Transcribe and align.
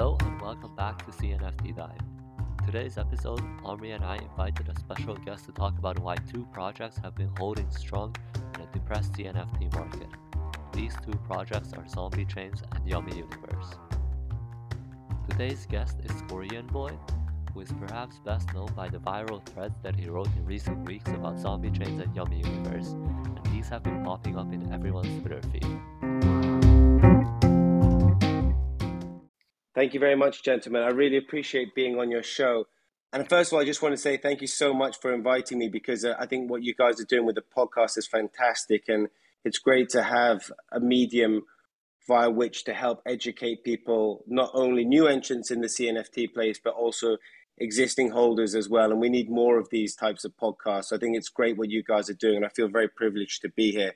Hello 0.00 0.16
and 0.20 0.40
welcome 0.40 0.74
back 0.76 1.04
to 1.04 1.12
CNFT 1.12 1.76
Dive. 1.76 2.00
Today's 2.64 2.96
episode, 2.96 3.42
Omri 3.66 3.90
and 3.90 4.02
I 4.02 4.16
invited 4.16 4.66
a 4.70 4.80
special 4.80 5.14
guest 5.14 5.44
to 5.44 5.52
talk 5.52 5.76
about 5.76 5.98
why 5.98 6.16
two 6.16 6.48
projects 6.54 6.96
have 7.02 7.14
been 7.14 7.28
holding 7.36 7.70
strong 7.70 8.16
in 8.54 8.62
a 8.62 8.66
depressed 8.72 9.12
CNFT 9.12 9.70
market. 9.74 10.08
These 10.72 10.96
two 11.04 11.12
projects 11.28 11.74
are 11.74 11.86
Zombie 11.86 12.24
Chains 12.24 12.62
and 12.72 12.82
Yummi 12.86 13.14
Universe. 13.14 13.74
Today's 15.28 15.66
guest 15.66 15.98
is 16.02 16.12
Scoreanboy, 16.22 16.98
who 17.52 17.60
is 17.60 17.70
perhaps 17.86 18.20
best 18.24 18.54
known 18.54 18.72
by 18.74 18.88
the 18.88 19.00
viral 19.00 19.44
threads 19.44 19.74
that 19.82 19.96
he 19.96 20.08
wrote 20.08 20.34
in 20.34 20.46
recent 20.46 20.82
weeks 20.88 21.10
about 21.10 21.38
Zombie 21.38 21.72
Chains 21.72 22.00
and 22.00 22.14
Yummi 22.14 22.38
Universe, 22.38 22.92
and 22.92 23.40
these 23.52 23.68
have 23.68 23.82
been 23.82 24.02
popping 24.02 24.38
up 24.38 24.50
in 24.50 24.72
everyone's 24.72 25.20
Twitter 25.20 25.42
feed. 25.52 26.09
Thank 29.72 29.94
you 29.94 30.00
very 30.00 30.16
much, 30.16 30.42
gentlemen. 30.42 30.82
I 30.82 30.88
really 30.88 31.16
appreciate 31.16 31.76
being 31.76 31.98
on 31.98 32.10
your 32.10 32.24
show. 32.24 32.66
And 33.12 33.28
first 33.28 33.50
of 33.50 33.56
all, 33.56 33.62
I 33.62 33.64
just 33.64 33.82
want 33.82 33.92
to 33.92 34.00
say 34.00 34.16
thank 34.16 34.40
you 34.40 34.48
so 34.48 34.74
much 34.74 34.98
for 34.98 35.12
inviting 35.14 35.58
me 35.58 35.68
because 35.68 36.04
uh, 36.04 36.14
I 36.18 36.26
think 36.26 36.50
what 36.50 36.64
you 36.64 36.74
guys 36.74 37.00
are 37.00 37.04
doing 37.04 37.24
with 37.24 37.36
the 37.36 37.44
podcast 37.56 37.96
is 37.96 38.06
fantastic. 38.06 38.88
And 38.88 39.08
it's 39.44 39.58
great 39.58 39.88
to 39.90 40.02
have 40.02 40.50
a 40.72 40.80
medium 40.80 41.42
via 42.08 42.30
which 42.30 42.64
to 42.64 42.74
help 42.74 43.00
educate 43.06 43.62
people, 43.62 44.24
not 44.26 44.50
only 44.54 44.84
new 44.84 45.06
entrants 45.06 45.52
in 45.52 45.60
the 45.60 45.68
CNFT 45.68 46.34
place, 46.34 46.60
but 46.62 46.74
also 46.74 47.18
existing 47.58 48.10
holders 48.10 48.56
as 48.56 48.68
well. 48.68 48.90
And 48.90 49.00
we 49.00 49.08
need 49.08 49.30
more 49.30 49.56
of 49.58 49.70
these 49.70 49.94
types 49.94 50.24
of 50.24 50.36
podcasts. 50.36 50.92
I 50.92 50.98
think 50.98 51.16
it's 51.16 51.28
great 51.28 51.56
what 51.56 51.70
you 51.70 51.84
guys 51.84 52.10
are 52.10 52.14
doing. 52.14 52.36
And 52.36 52.44
I 52.44 52.48
feel 52.48 52.68
very 52.68 52.88
privileged 52.88 53.42
to 53.42 53.48
be 53.50 53.70
here 53.70 53.92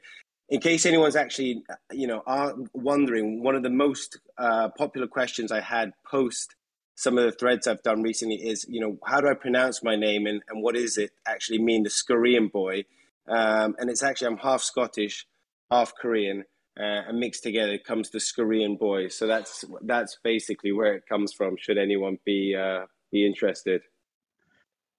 in 0.49 0.61
case 0.61 0.85
anyone's 0.87 1.17
actually, 1.17 1.63
you 1.93 2.07
know, 2.07 2.23
are 2.27 2.55
wondering, 2.73 3.43
one 3.43 3.55
of 3.55 3.63
the 3.63 3.71
most 3.71 4.19
uh, 4.39 4.69
popular 4.77 5.07
questions 5.07 5.51
I 5.51 5.61
had 5.61 5.93
post 6.07 6.55
some 6.97 7.19
of 7.19 7.25
the 7.25 7.33
threads 7.33 7.67
I've 7.67 7.83
done 7.83 8.03
recently 8.03 8.37
is, 8.37 8.65
you 8.69 8.81
know, 8.81 8.99
how 9.05 9.21
do 9.21 9.29
I 9.29 9.35
pronounce 9.35 9.83
my 9.83 9.97
name 9.97 10.27
and, 10.27 10.43
and 10.49 10.63
what 10.63 10.75
does 10.75 10.97
it 10.97 11.11
actually 11.27 11.59
mean, 11.59 11.83
the 11.83 11.91
Scoreanboy? 11.91 12.85
Um, 13.29 13.75
and 13.79 13.91
it's 13.91 14.03
actually, 14.03 14.29
I'm 14.29 14.37
half 14.37 14.63
Scottish, 14.63 15.27
half 15.71 15.93
Korean, 16.01 16.45
uh, 16.79 17.09
and 17.09 17.19
mixed 17.19 17.43
together 17.43 17.79
comes 17.79 18.11
the 18.11 18.19
Scoreanboy. 18.19 19.13
So 19.13 19.27
that's 19.27 19.65
that's 19.83 20.19
basically 20.23 20.73
where 20.73 20.95
it 20.95 21.05
comes 21.09 21.33
from. 21.33 21.57
Should 21.57 21.79
anyone 21.79 22.19
be 22.25 22.57
uh, 22.57 22.87
be 23.13 23.27
interested? 23.27 23.83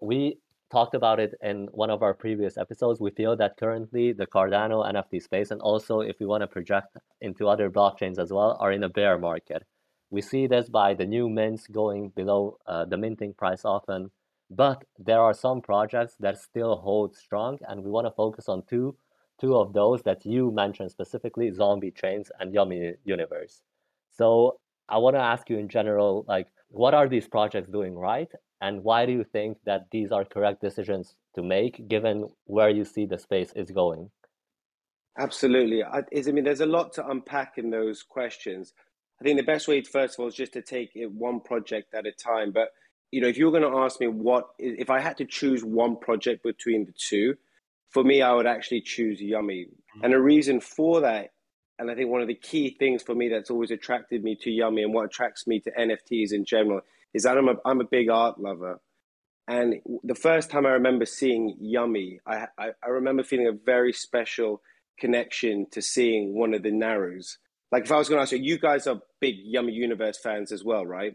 We 0.02 0.40
talked 0.72 0.96
about 0.96 1.20
it 1.20 1.36
in 1.42 1.68
one 1.72 1.90
of 1.90 2.04
our 2.04 2.14
previous 2.14 2.58
episodes. 2.58 3.00
We 3.00 3.12
feel 3.12 3.36
that 3.38 3.58
currently 3.58 4.14
the 4.14 4.28
Cardano 4.28 4.86
NFT 4.92 5.22
space, 5.22 5.52
and 5.52 5.62
also 5.62 6.02
if 6.02 6.20
we 6.20 6.26
want 6.26 6.42
to 6.42 6.48
project 6.48 6.98
into 7.22 7.48
other 7.48 7.70
blockchains 7.70 8.20
as 8.20 8.32
well, 8.32 8.58
are 8.60 8.72
in 8.72 8.84
a 8.84 8.90
bear 8.90 9.18
market. 9.18 9.64
We 10.10 10.22
see 10.22 10.48
this 10.48 10.70
by 10.70 10.94
the 10.94 11.06
new 11.06 11.30
mints 11.30 11.68
going 11.68 12.10
below 12.10 12.58
uh, 12.68 12.86
the 12.86 12.98
minting 12.98 13.34
price 13.34 13.66
often, 13.66 14.12
but 14.50 14.84
there 15.00 15.20
are 15.20 15.34
some 15.34 15.62
projects 15.62 16.16
that 16.20 16.38
still 16.38 16.76
hold 16.76 17.16
strong, 17.16 17.60
and 17.68 17.84
we 17.84 17.92
want 17.92 18.08
to 18.08 18.12
focus 18.12 18.48
on 18.48 18.64
two 18.70 18.96
two 19.40 19.56
of 19.56 19.74
those 19.74 20.02
that 20.04 20.26
you 20.26 20.52
mentioned 20.52 20.92
specifically, 20.92 21.52
Zombie 21.52 21.92
Chains 21.92 22.32
and 22.40 22.54
Yummi 22.54 22.96
Universe. 23.04 23.62
So 24.12 24.60
I 24.88 24.98
want 24.98 25.16
to 25.16 25.22
ask 25.22 25.50
you 25.50 25.58
in 25.58 25.68
general, 25.68 26.24
like, 26.28 26.48
what 26.70 26.94
are 26.94 27.10
these 27.10 27.28
projects 27.28 27.68
doing 27.68 27.98
right, 27.98 28.32
and 28.62 28.84
why 28.84 29.06
do 29.06 29.12
you 29.12 29.24
think 29.24 29.58
that 29.66 29.88
these 29.92 30.12
are 30.12 30.26
correct 30.26 30.62
decisions 30.62 31.16
to 31.36 31.44
make 31.44 31.88
given 31.88 32.30
where 32.46 32.70
you 32.70 32.86
see 32.86 33.06
the 33.06 33.20
space 33.20 33.52
is 33.56 33.72
going? 33.72 34.10
Absolutely. 35.18 35.84
I, 35.84 36.00
I 36.00 36.32
mean, 36.32 36.44
there's 36.44 36.62
a 36.62 36.66
lot 36.66 36.94
to 36.94 37.08
unpack 37.08 37.58
in 37.58 37.70
those 37.70 38.04
questions. 38.04 38.74
I 39.20 39.24
think 39.24 39.38
the 39.38 39.44
best 39.44 39.68
way, 39.68 39.82
first 39.82 40.16
of 40.16 40.24
all, 40.24 40.28
is 40.28 40.36
just 40.36 40.54
to 40.54 40.62
take 40.62 40.92
it 40.96 41.12
one 41.12 41.40
project 41.40 41.94
at 41.94 42.06
a 42.06 42.12
time. 42.12 42.52
But, 42.52 42.70
you 43.12 43.22
know, 43.22 43.28
if 43.28 43.38
you 43.38 43.46
were 43.46 43.58
going 43.58 43.72
to 43.72 43.80
ask 43.80 44.00
me 44.00 44.08
what, 44.08 44.50
if 44.60 44.90
I 44.90 45.00
had 45.00 45.18
to 45.18 45.26
choose 45.26 45.64
one 45.64 45.98
project 45.98 46.44
between 46.44 46.86
the 46.86 46.94
two, 46.98 47.36
for 47.92 48.04
me, 48.04 48.22
I 48.22 48.34
would 48.34 48.48
actually 48.48 48.82
choose 48.82 49.22
Yummi. 49.22 49.68
Mm-hmm. 49.68 50.04
And 50.04 50.14
the 50.14 50.22
reason 50.22 50.60
for 50.60 51.02
that, 51.02 51.32
and 51.80 51.90
I 51.90 51.96
think 51.96 52.10
one 52.10 52.22
of 52.22 52.28
the 52.28 52.36
key 52.36 52.76
things 52.78 53.04
for 53.04 53.16
me 53.16 53.30
that's 53.30 53.50
always 53.50 53.72
attracted 53.72 54.24
me 54.24 54.36
to 54.42 54.50
Yummi 54.50 54.84
and 54.84 54.94
what 54.94 55.06
attracts 55.06 55.48
me 55.48 55.62
to 55.62 55.72
NFTs 55.72 56.34
in 56.34 56.44
general 56.46 56.82
is 57.14 57.24
that 57.24 57.38
I'm 57.38 57.50
a, 57.50 57.56
I'm 57.66 57.82
a 57.82 57.86
big 57.86 58.10
art 58.10 58.40
lover. 58.40 58.80
And 59.48 59.76
the 60.04 60.16
first 60.16 60.50
time 60.50 60.66
I 60.66 60.72
remember 60.72 61.06
seeing 61.06 61.58
Yummi, 61.64 62.18
I, 62.26 62.48
I, 62.58 62.70
I 62.84 62.88
remember 62.90 63.24
feeling 63.24 63.48
a 63.48 63.52
very 63.52 63.94
special 63.94 64.62
connection 65.00 65.68
to 65.72 65.82
seeing 65.82 66.38
one 66.38 66.54
of 66.54 66.64
the 66.64 66.72
Narus. 66.72 67.38
Like 67.72 67.86
if 67.86 67.92
I 67.92 67.98
was 67.98 68.10
going 68.10 68.18
to 68.18 68.24
ask 68.24 68.32
you, 68.32 68.40
you 68.40 68.58
guys 68.58 68.88
are 68.88 69.00
big 69.22 69.36
Yummi 69.36 69.74
Universe 69.74 70.20
fans 70.22 70.52
as 70.52 70.64
well, 70.64 70.86
right? 70.86 71.14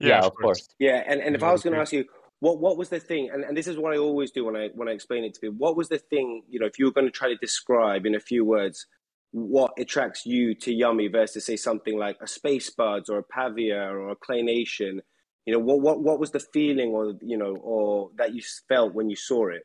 Yeah, 0.00 0.08
yeah 0.08 0.20
of 0.20 0.34
course. 0.34 0.68
Yeah, 0.78 1.02
and, 1.06 1.20
and 1.20 1.34
if 1.34 1.42
I 1.42 1.52
was 1.52 1.62
going 1.62 1.72
to 1.72 1.76
mm-hmm. 1.76 1.82
ask 1.82 1.92
you, 1.92 2.04
what 2.40 2.60
what 2.60 2.76
was 2.76 2.88
the 2.88 3.00
thing? 3.00 3.30
And, 3.32 3.42
and 3.42 3.56
this 3.56 3.66
is 3.66 3.76
what 3.76 3.92
I 3.92 3.98
always 3.98 4.30
do 4.30 4.44
when 4.44 4.56
I 4.56 4.68
when 4.74 4.88
I 4.88 4.92
explain 4.92 5.24
it 5.24 5.34
to 5.34 5.40
people. 5.40 5.56
What 5.58 5.76
was 5.76 5.88
the 5.88 5.98
thing? 5.98 6.42
You 6.48 6.60
know, 6.60 6.66
if 6.66 6.78
you 6.78 6.84
were 6.84 6.92
going 6.92 7.06
to 7.06 7.10
try 7.10 7.28
to 7.28 7.36
describe 7.36 8.06
in 8.06 8.14
a 8.14 8.20
few 8.20 8.44
words 8.44 8.86
what 9.32 9.72
attracts 9.78 10.24
you 10.24 10.54
to 10.54 10.74
Yummi 10.74 11.10
versus 11.10 11.44
say 11.44 11.56
something 11.56 11.98
like 11.98 12.16
a 12.20 12.24
SpaceBudz 12.24 13.08
or 13.08 13.18
a 13.18 13.22
Pavia 13.22 13.82
or 13.82 14.10
a 14.10 14.16
Clay 14.16 14.42
Nation? 14.42 15.00
You 15.46 15.54
know, 15.54 15.60
what 15.60 15.80
what 15.80 16.00
what 16.00 16.20
was 16.20 16.30
the 16.30 16.40
feeling 16.40 16.90
or 16.90 17.14
you 17.22 17.38
know 17.38 17.56
or 17.56 18.10
that 18.16 18.34
you 18.34 18.42
felt 18.68 18.94
when 18.94 19.08
you 19.08 19.16
saw 19.16 19.48
it? 19.48 19.62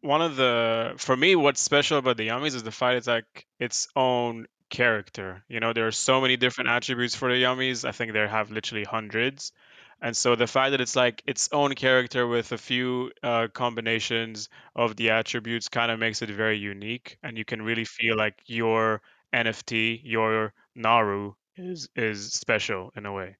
One 0.00 0.22
of 0.22 0.36
the 0.36 0.94
for 0.98 1.16
me, 1.16 1.36
what's 1.36 1.60
special 1.60 1.98
about 1.98 2.16
the 2.16 2.28
Yummis 2.28 2.54
is 2.54 2.62
the 2.62 2.70
fact 2.70 2.98
it's 2.98 3.06
like 3.06 3.46
its 3.58 3.88
own 3.96 4.46
character. 4.70 5.42
You 5.48 5.60
know, 5.60 5.72
there 5.72 5.86
are 5.86 5.92
so 5.92 6.20
many 6.20 6.36
different 6.36 6.70
attributes 6.70 7.14
for 7.14 7.30
the 7.30 7.42
Yummis. 7.42 7.86
I 7.86 7.92
think 7.92 8.12
they 8.12 8.26
have 8.26 8.50
literally 8.50 8.84
hundreds. 8.84 9.52
And 10.00 10.16
so 10.16 10.36
the 10.36 10.46
fact 10.46 10.72
that 10.72 10.80
it's 10.80 10.96
like 10.96 11.22
its 11.26 11.48
own 11.52 11.74
character 11.74 12.26
with 12.26 12.52
a 12.52 12.58
few 12.58 13.12
uh, 13.22 13.48
combinations 13.52 14.48
of 14.74 14.96
the 14.96 15.10
attributes 15.10 15.68
kind 15.68 15.90
of 15.90 15.98
makes 15.98 16.22
it 16.22 16.30
very 16.30 16.58
unique, 16.58 17.18
and 17.22 17.36
you 17.38 17.44
can 17.44 17.62
really 17.62 17.84
feel 17.84 18.16
like 18.16 18.34
your 18.46 19.00
NFT, 19.32 20.00
your 20.04 20.52
Naru, 20.74 21.34
is 21.56 21.88
is 21.96 22.32
special 22.32 22.92
in 22.96 23.06
a 23.06 23.12
way. 23.12 23.36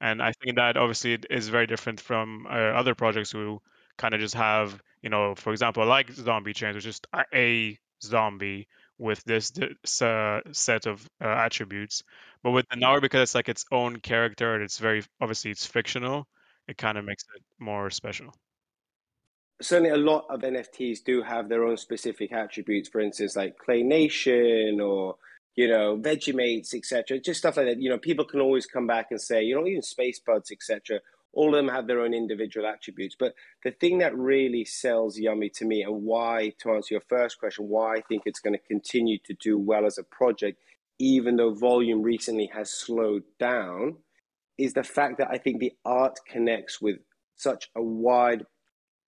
And 0.00 0.22
I 0.22 0.32
think 0.32 0.56
that 0.56 0.76
obviously 0.76 1.14
is 1.30 1.48
very 1.48 1.66
different 1.66 2.00
from 2.00 2.46
uh, 2.46 2.50
other 2.52 2.94
projects 2.94 3.30
who 3.30 3.60
kind 3.96 4.14
of 4.14 4.20
just 4.20 4.34
have, 4.34 4.82
you 5.02 5.10
know, 5.10 5.34
for 5.34 5.52
example, 5.52 5.84
like 5.86 6.10
Zombie 6.12 6.54
Chains, 6.54 6.74
which 6.74 6.86
is 6.86 6.96
just 7.00 7.06
a 7.34 7.78
zombie 8.02 8.66
with 9.00 9.24
this, 9.24 9.50
this 9.50 10.02
uh, 10.02 10.40
set 10.52 10.86
of 10.86 11.04
uh, 11.20 11.26
attributes. 11.26 12.04
But 12.42 12.52
with 12.52 12.66
the 12.70 12.76
Naru, 12.76 13.00
because 13.00 13.22
it's 13.22 13.34
like 13.34 13.48
its 13.48 13.64
own 13.72 13.96
character 13.96 14.54
and 14.54 14.62
it's 14.62 14.78
very 14.78 15.02
obviously 15.20 15.50
it's 15.50 15.66
fictional, 15.66 16.28
it 16.68 16.76
kind 16.76 16.98
of 16.98 17.04
makes 17.04 17.24
it 17.34 17.42
more 17.58 17.90
special. 17.90 18.32
Certainly, 19.62 19.90
a 19.90 19.96
lot 19.96 20.24
of 20.30 20.40
NFTs 20.40 21.04
do 21.04 21.22
have 21.22 21.48
their 21.48 21.64
own 21.64 21.76
specific 21.76 22.32
attributes. 22.32 22.88
For 22.88 23.00
instance, 23.00 23.36
like 23.36 23.58
Clay 23.58 23.82
Nation 23.82 24.80
or 24.80 25.16
you 25.56 25.68
know 25.68 25.98
Vegemates, 25.98 26.74
etc. 26.74 27.20
Just 27.20 27.40
stuff 27.40 27.56
like 27.56 27.66
that. 27.66 27.82
You 27.82 27.90
know, 27.90 27.98
people 27.98 28.24
can 28.24 28.40
always 28.40 28.64
come 28.64 28.86
back 28.86 29.08
and 29.10 29.20
say, 29.20 29.42
you 29.42 29.54
know, 29.54 29.66
even 29.66 29.82
SpaceBudz, 29.82 30.50
etc 30.52 31.00
all 31.32 31.48
of 31.48 31.54
them 31.54 31.72
have 31.72 31.86
their 31.86 32.00
own 32.00 32.12
individual 32.12 32.66
attributes. 32.66 33.16
But 33.18 33.34
the 33.62 33.70
thing 33.70 33.98
that 33.98 34.16
really 34.16 34.64
sells 34.64 35.18
Yummi 35.18 35.52
to 35.54 35.64
me, 35.64 35.82
and 35.82 36.02
why, 36.02 36.52
to 36.60 36.72
answer 36.72 36.94
your 36.94 37.02
first 37.08 37.38
question, 37.38 37.68
why 37.68 37.96
I 37.96 38.00
think 38.08 38.22
it's 38.26 38.40
going 38.40 38.54
to 38.54 38.66
continue 38.66 39.18
to 39.24 39.34
do 39.34 39.58
well 39.58 39.86
as 39.86 39.98
a 39.98 40.02
project, 40.04 40.58
even 40.98 41.36
though 41.36 41.54
volume 41.54 42.02
recently 42.02 42.50
has 42.52 42.70
slowed 42.70 43.22
down, 43.38 43.96
is 44.58 44.74
the 44.74 44.82
fact 44.82 45.18
that 45.18 45.28
I 45.30 45.38
think 45.38 45.60
the 45.60 45.72
art 45.84 46.18
connects 46.28 46.80
with 46.80 46.96
such 47.36 47.70
a 47.74 47.82
wide 47.82 48.44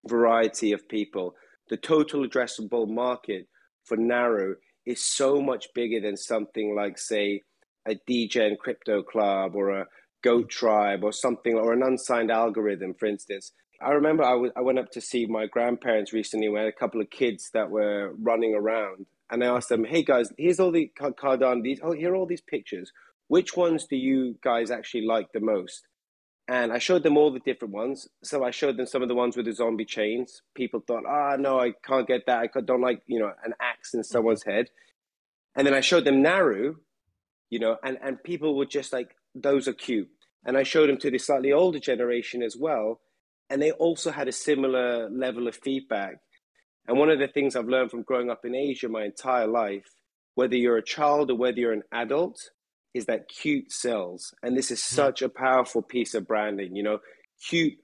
variety 0.07 0.73
of 0.73 0.89
people. 0.89 1.35
The 1.69 1.77
total 1.77 2.27
addressable 2.27 2.89
market 2.89 3.49
for 3.85 3.97
Naru 3.97 4.57
is 4.87 5.05
so 5.05 5.41
much 5.41 5.67
bigger 5.75 6.01
than 6.01 6.17
something 6.17 6.75
like, 6.75 6.99
say, 6.99 7.43
a 7.87 7.95
DJ 8.09 8.47
and 8.47 8.59
crypto 8.59 9.03
club 9.03 9.55
or 9.55 9.71
a 9.71 9.87
goat 10.23 10.49
tribe 10.49 11.05
or 11.05 11.13
something 11.13 11.55
or 11.55 11.73
an 11.73 11.83
unsigned 11.83 12.31
algorithm 12.31 12.95
for 12.95 13.07
instance. 13.07 13.53
I 13.81 13.91
remember 13.91 14.25
I, 14.25 14.33
w- 14.33 14.53
I 14.57 14.61
went 14.61 14.79
up 14.79 14.91
to 14.93 15.01
see 15.01 15.27
my 15.27 15.47
grandparents 15.47 16.13
recently 16.13 16.49
we 16.49 16.59
had 16.59 16.69
a 16.69 16.73
couple 16.73 17.01
of 17.01 17.11
kids 17.11 17.51
that 17.53 17.71
were 17.71 18.13
running 18.19 18.55
around 18.55 19.07
and 19.31 19.43
i 19.43 19.47
asked 19.47 19.69
them 19.69 19.85
hey 19.85 20.03
guys 20.03 20.31
here's 20.39 20.61
all 20.61 20.71
the 20.71 20.91
cardano 20.99 21.63
these 21.63 21.81
oh, 21.83 21.93
here 21.93 22.13
are 22.13 22.17
all 22.17 22.27
these 22.27 22.41
pictures. 22.41 22.93
Which 23.29 23.57
ones 23.57 23.87
do 23.87 23.97
you 23.97 24.37
guys 24.43 24.71
actually 24.71 25.07
like 25.07 25.33
the 25.33 25.41
most? 25.41 25.87
And 26.49 26.73
i 26.73 26.79
showed 26.79 27.03
them 27.03 27.17
all 27.17 27.33
the 27.33 27.41
different 27.41 27.75
ones. 27.75 28.09
So 28.23 28.45
i 28.45 28.51
showed 28.51 28.77
them 28.77 28.87
some 28.87 29.03
of 29.03 29.09
the 29.09 29.15
ones 29.15 29.37
with 29.37 29.47
the 29.47 29.55
zombie 29.55 29.85
chains. 29.85 30.43
People 30.55 30.81
thought 30.87 31.05
ah 31.09 31.33
oh, 31.33 31.37
no 31.37 31.59
i 31.59 31.73
can't 31.85 32.07
get 32.07 32.27
that. 32.27 32.51
I 32.55 32.61
don't 32.61 32.81
like 32.81 33.03
you 33.07 33.19
know 33.19 33.33
an 33.45 33.55
axe 33.61 33.95
in 33.95 34.05
someone's 34.05 34.45
head. 34.45 34.67
And 35.57 35.67
then 35.67 35.75
i 35.75 35.81
showed 35.81 36.05
them 36.05 36.23
naru 36.23 36.77
you 37.51 37.59
know 37.59 37.77
and 37.85 37.99
and 38.03 38.23
people 38.23 38.57
were 38.57 38.67
just 38.67 38.93
like 38.93 39.17
those 39.35 39.69
are 39.69 39.73
cute. 39.73 40.09
And 40.45 40.57
I 40.57 40.63
showed 40.63 40.89
them 40.89 40.99
to 40.99 41.11
the 41.11 41.19
slightly 41.19 41.53
older 41.53 41.79
generation 41.79 42.43
as 42.43 42.57
well. 42.57 43.01
And 43.49 43.61
they 43.61 43.73
also 43.73 44.11
had 44.11 44.29
a 44.29 44.33
similar 44.33 45.09
level 45.11 45.47
of 45.47 45.57
feedback. 45.57 46.17
And 46.89 46.99
one 46.99 47.11
of 47.11 47.19
the 47.19 47.29
things 47.29 47.55
I've 47.55 47.69
learned 47.69 47.91
from 47.91 48.03
growing 48.03 48.31
up 48.31 48.45
in 48.45 48.55
Asia 48.55 48.89
my 48.89 49.05
entire 49.05 49.47
life, 49.47 49.87
whether 50.35 50.57
you're 50.57 50.79
a 50.79 50.85
child 50.85 51.31
or 51.31 51.37
whether 51.37 51.59
you're 51.61 51.73
an 51.73 51.85
adult, 51.93 52.39
is 52.95 53.07
that 53.07 53.29
cute 53.29 53.71
sells. 53.71 54.35
And 54.43 54.57
this 54.57 54.71
is 54.71 54.81
mm-hmm. 54.81 54.97
such 54.97 55.23
a 55.23 55.29
powerful 55.29 55.83
piece 55.83 56.15
of 56.15 56.27
branding. 56.27 56.75
You 56.75 56.83
know, 56.83 56.99
cute 57.49 57.79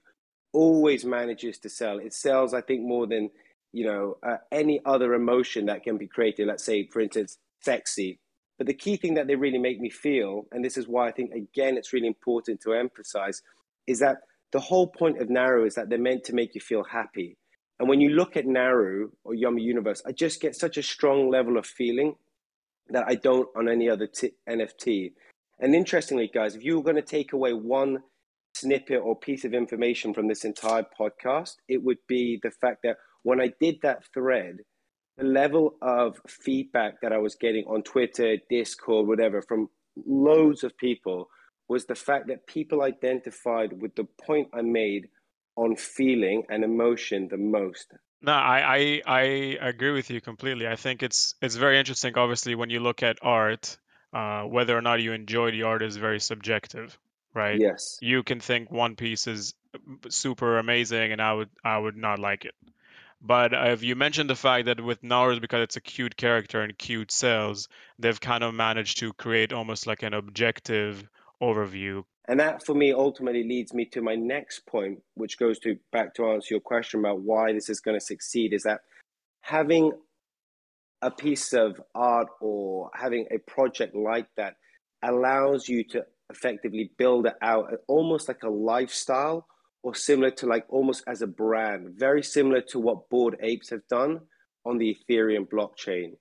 always 0.51 1.05
manages 1.05 1.59
to 1.59 1.69
sell. 1.69 1.99
It 1.99 2.13
sells, 2.13 2.53
I 2.53 2.61
think, 2.61 2.81
more 2.81 3.07
than, 3.07 3.29
you 3.71 3.85
know, 3.85 4.17
uh, 4.27 4.37
any 4.51 4.81
other 4.85 5.13
emotion 5.13 5.67
that 5.67 5.83
can 5.83 5.97
be 5.97 6.07
created. 6.07 6.47
Let's 6.47 6.63
say, 6.63 6.87
for 6.87 6.99
instance, 6.99 7.37
sexy. 7.61 8.19
But 8.59 8.67
the 8.67 8.73
key 8.73 8.97
thing 8.97 9.13
that 9.13 9.25
they 9.25 9.35
really 9.35 9.57
make 9.57 9.79
me 9.79 9.89
feel, 9.89 10.45
and 10.51 10.63
this 10.63 10.77
is 10.77 10.87
why 10.87 11.07
I 11.07 11.11
think, 11.11 11.31
again, 11.31 11.77
it's 11.77 11.93
really 11.93 12.07
important 12.07 12.59
to 12.61 12.73
emphasize, 12.73 13.41
is 13.87 13.99
that 13.99 14.17
the 14.51 14.59
whole 14.59 14.87
point 14.87 15.21
of 15.21 15.29
Naru 15.29 15.65
is 15.65 15.75
that 15.75 15.89
they're 15.89 15.97
meant 15.97 16.25
to 16.25 16.35
make 16.35 16.53
you 16.53 16.61
feel 16.61 16.83
happy. 16.83 17.37
And 17.79 17.87
when 17.87 18.01
you 18.01 18.09
look 18.09 18.35
at 18.35 18.45
Naru 18.45 19.11
or 19.23 19.33
Yummi 19.33 19.61
Universe, 19.61 20.01
I 20.05 20.11
just 20.11 20.41
get 20.41 20.57
such 20.57 20.77
a 20.77 20.83
strong 20.83 21.29
level 21.31 21.57
of 21.57 21.65
feeling 21.65 22.15
that 22.89 23.05
I 23.07 23.15
don't 23.15 23.47
on 23.55 23.69
any 23.69 23.89
other 23.89 24.07
t- 24.07 24.33
NFT. 24.47 25.13
And 25.59 25.73
interestingly, 25.73 26.29
guys, 26.31 26.55
if 26.55 26.63
you 26.63 26.75
were 26.75 26.83
going 26.83 26.97
to 26.97 27.01
take 27.01 27.31
away 27.31 27.53
one 27.53 28.03
snippet 28.53 28.99
or 29.01 29.17
piece 29.17 29.45
of 29.45 29.53
information 29.53 30.13
from 30.13 30.27
this 30.27 30.43
entire 30.43 30.85
podcast, 30.99 31.55
it 31.69 31.81
would 31.81 31.99
be 32.07 32.39
the 32.43 32.51
fact 32.51 32.79
that 32.83 32.97
when 33.23 33.39
I 33.39 33.53
did 33.61 33.77
that 33.83 34.03
thread, 34.13 34.57
the 35.19 35.25
level 35.25 35.75
of 35.81 36.19
feedback 36.27 37.01
that 37.01 37.11
I 37.11 37.17
was 37.17 37.35
getting 37.35 37.65
on 37.65 37.83
Twitter, 37.83 38.37
Discord, 38.49 39.07
whatever, 39.07 39.41
from 39.41 39.69
loads 40.05 40.63
of 40.63 40.77
people 40.77 41.29
was 41.67 41.85
the 41.85 41.95
fact 41.95 42.27
that 42.27 42.47
people 42.47 42.81
identified 42.81 43.79
with 43.79 43.95
the 43.95 44.05
point 44.25 44.49
I 44.53 44.61
made 44.61 45.09
on 45.55 45.75
feeling 45.75 46.43
and 46.49 46.63
emotion 46.63 47.27
the 47.29 47.37
most. 47.37 47.93
No, 48.21 48.31
I, 48.31 48.77
I 48.77 49.01
I 49.05 49.21
agree 49.61 49.91
with 49.91 50.09
you 50.09 50.19
completely. 50.19 50.67
I 50.67 50.75
think 50.75 51.03
it's 51.03 51.35
it's 51.41 51.55
very 51.55 51.79
interesting. 51.79 52.17
Obviously, 52.17 52.55
when 52.55 52.69
you 52.69 52.79
look 52.79 53.03
at 53.03 53.17
art, 53.21 53.77
uh, 54.13 54.43
whether 54.43 54.77
or 54.77 54.81
not 54.81 55.01
you 55.01 55.13
enjoy 55.13 55.51
the 55.51 55.63
art 55.63 55.81
is 55.83 55.95
very 55.95 56.19
subjective, 56.19 56.97
right? 57.33 57.59
Yes. 57.59 57.97
You 58.01 58.23
can 58.23 58.39
think 58.39 58.71
one 58.71 58.95
piece 58.95 59.27
is 59.27 59.53
super 60.09 60.57
amazing, 60.57 61.11
and 61.13 61.21
I 61.21 61.33
would 61.33 61.49
I 61.63 61.77
would 61.77 61.95
not 61.95 62.19
like 62.19 62.45
it. 62.45 62.55
But 63.21 63.81
you 63.81 63.95
mentioned 63.95 64.29
the 64.29 64.35
fact 64.35 64.65
that 64.67 64.81
with 64.81 65.01
Narus, 65.01 65.41
because 65.41 65.61
it's 65.63 65.75
a 65.75 65.81
cute 65.81 66.15
character 66.15 66.61
and 66.61 66.77
cute 66.77 67.11
cells, 67.11 67.67
they've 67.97 68.19
kind 68.19 68.43
of 68.43 68.53
managed 68.53 68.99
to 68.99 69.13
create 69.13 69.51
almost 69.51 69.85
like 69.87 70.03
an 70.03 70.13
objective 70.13 71.07
overview. 71.41 72.03
And 72.27 72.39
that 72.39 72.65
for 72.65 72.75
me 72.75 72.93
ultimately 72.93 73.43
leads 73.43 73.73
me 73.73 73.85
to 73.85 74.01
my 74.01 74.15
next 74.15 74.65
point, 74.65 75.01
which 75.15 75.37
goes 75.37 75.59
to 75.59 75.77
back 75.91 76.13
to 76.15 76.29
answer 76.29 76.53
your 76.53 76.61
question 76.61 76.99
about 76.99 77.21
why 77.21 77.51
this 77.53 77.69
is 77.69 77.79
going 77.79 77.99
to 77.99 78.05
succeed 78.05 78.53
is 78.53 78.63
that 78.63 78.81
having 79.41 79.91
a 81.01 81.09
piece 81.09 81.53
of 81.53 81.81
art 81.95 82.27
or 82.39 82.91
having 82.93 83.25
a 83.31 83.39
project 83.39 83.95
like 83.95 84.27
that 84.37 84.55
allows 85.01 85.67
you 85.67 85.83
to 85.85 86.05
effectively 86.29 86.91
build 86.97 87.25
it 87.25 87.35
out 87.41 87.73
almost 87.87 88.27
like 88.27 88.43
a 88.43 88.49
lifestyle 88.49 89.47
or 89.83 89.95
similar 89.95 90.31
to 90.31 90.45
like 90.45 90.65
almost 90.69 91.03
as 91.07 91.21
a 91.21 91.27
brand, 91.27 91.91
very 91.95 92.23
similar 92.23 92.61
to 92.61 92.79
what 92.79 93.09
Bored 93.09 93.37
Apes 93.41 93.69
have 93.69 93.87
done 93.87 94.21
on 94.65 94.77
the 94.77 94.95
Ethereum 94.95 95.47
blockchain. 95.47 96.17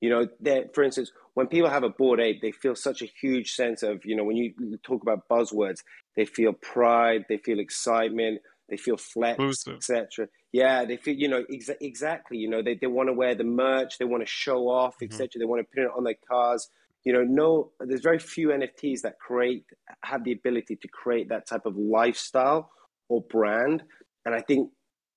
You 0.00 0.10
know, 0.10 0.28
that 0.40 0.74
for 0.74 0.84
instance, 0.84 1.10
when 1.34 1.48
people 1.48 1.70
have 1.70 1.82
a 1.82 1.88
Bored 1.88 2.20
Ape, 2.20 2.40
they 2.40 2.52
feel 2.52 2.76
such 2.76 3.02
a 3.02 3.10
huge 3.20 3.52
sense 3.52 3.82
of, 3.82 4.04
you 4.04 4.14
know, 4.14 4.24
when 4.24 4.36
you 4.36 4.52
talk 4.82 5.02
about 5.02 5.28
buzzwords, 5.28 5.82
they 6.16 6.24
feel 6.24 6.52
pride, 6.52 7.24
they 7.28 7.38
feel 7.38 7.58
excitement, 7.58 8.40
they 8.68 8.76
feel 8.76 8.96
flex, 8.96 9.66
etc. 9.66 10.28
Yeah, 10.52 10.84
they 10.84 10.98
feel, 10.98 11.16
you 11.16 11.28
know, 11.28 11.42
exa- 11.50 11.76
exactly. 11.80 12.38
You 12.38 12.48
know, 12.48 12.62
they, 12.62 12.74
they 12.74 12.86
want 12.86 13.08
to 13.08 13.12
wear 13.12 13.34
the 13.34 13.44
merch, 13.44 13.98
they 13.98 14.04
want 14.04 14.22
to 14.22 14.30
show 14.30 14.68
off, 14.68 14.96
etc. 15.02 15.26
Mm-hmm. 15.26 15.38
They 15.40 15.44
want 15.46 15.60
to 15.62 15.68
put 15.74 15.84
it 15.84 15.90
on 15.96 16.04
their 16.04 16.18
cars. 16.28 16.68
You 17.04 17.12
know, 17.14 17.24
no, 17.24 17.70
there's 17.80 18.02
very 18.02 18.18
few 18.18 18.48
NFTs 18.48 19.00
that 19.02 19.18
create 19.18 19.64
have 20.04 20.24
the 20.24 20.32
ability 20.32 20.76
to 20.76 20.88
create 20.88 21.30
that 21.30 21.46
type 21.46 21.64
of 21.64 21.76
lifestyle 21.76 22.70
or 23.08 23.22
brand. 23.22 23.82
And 24.24 24.34
I 24.34 24.40
think 24.40 24.70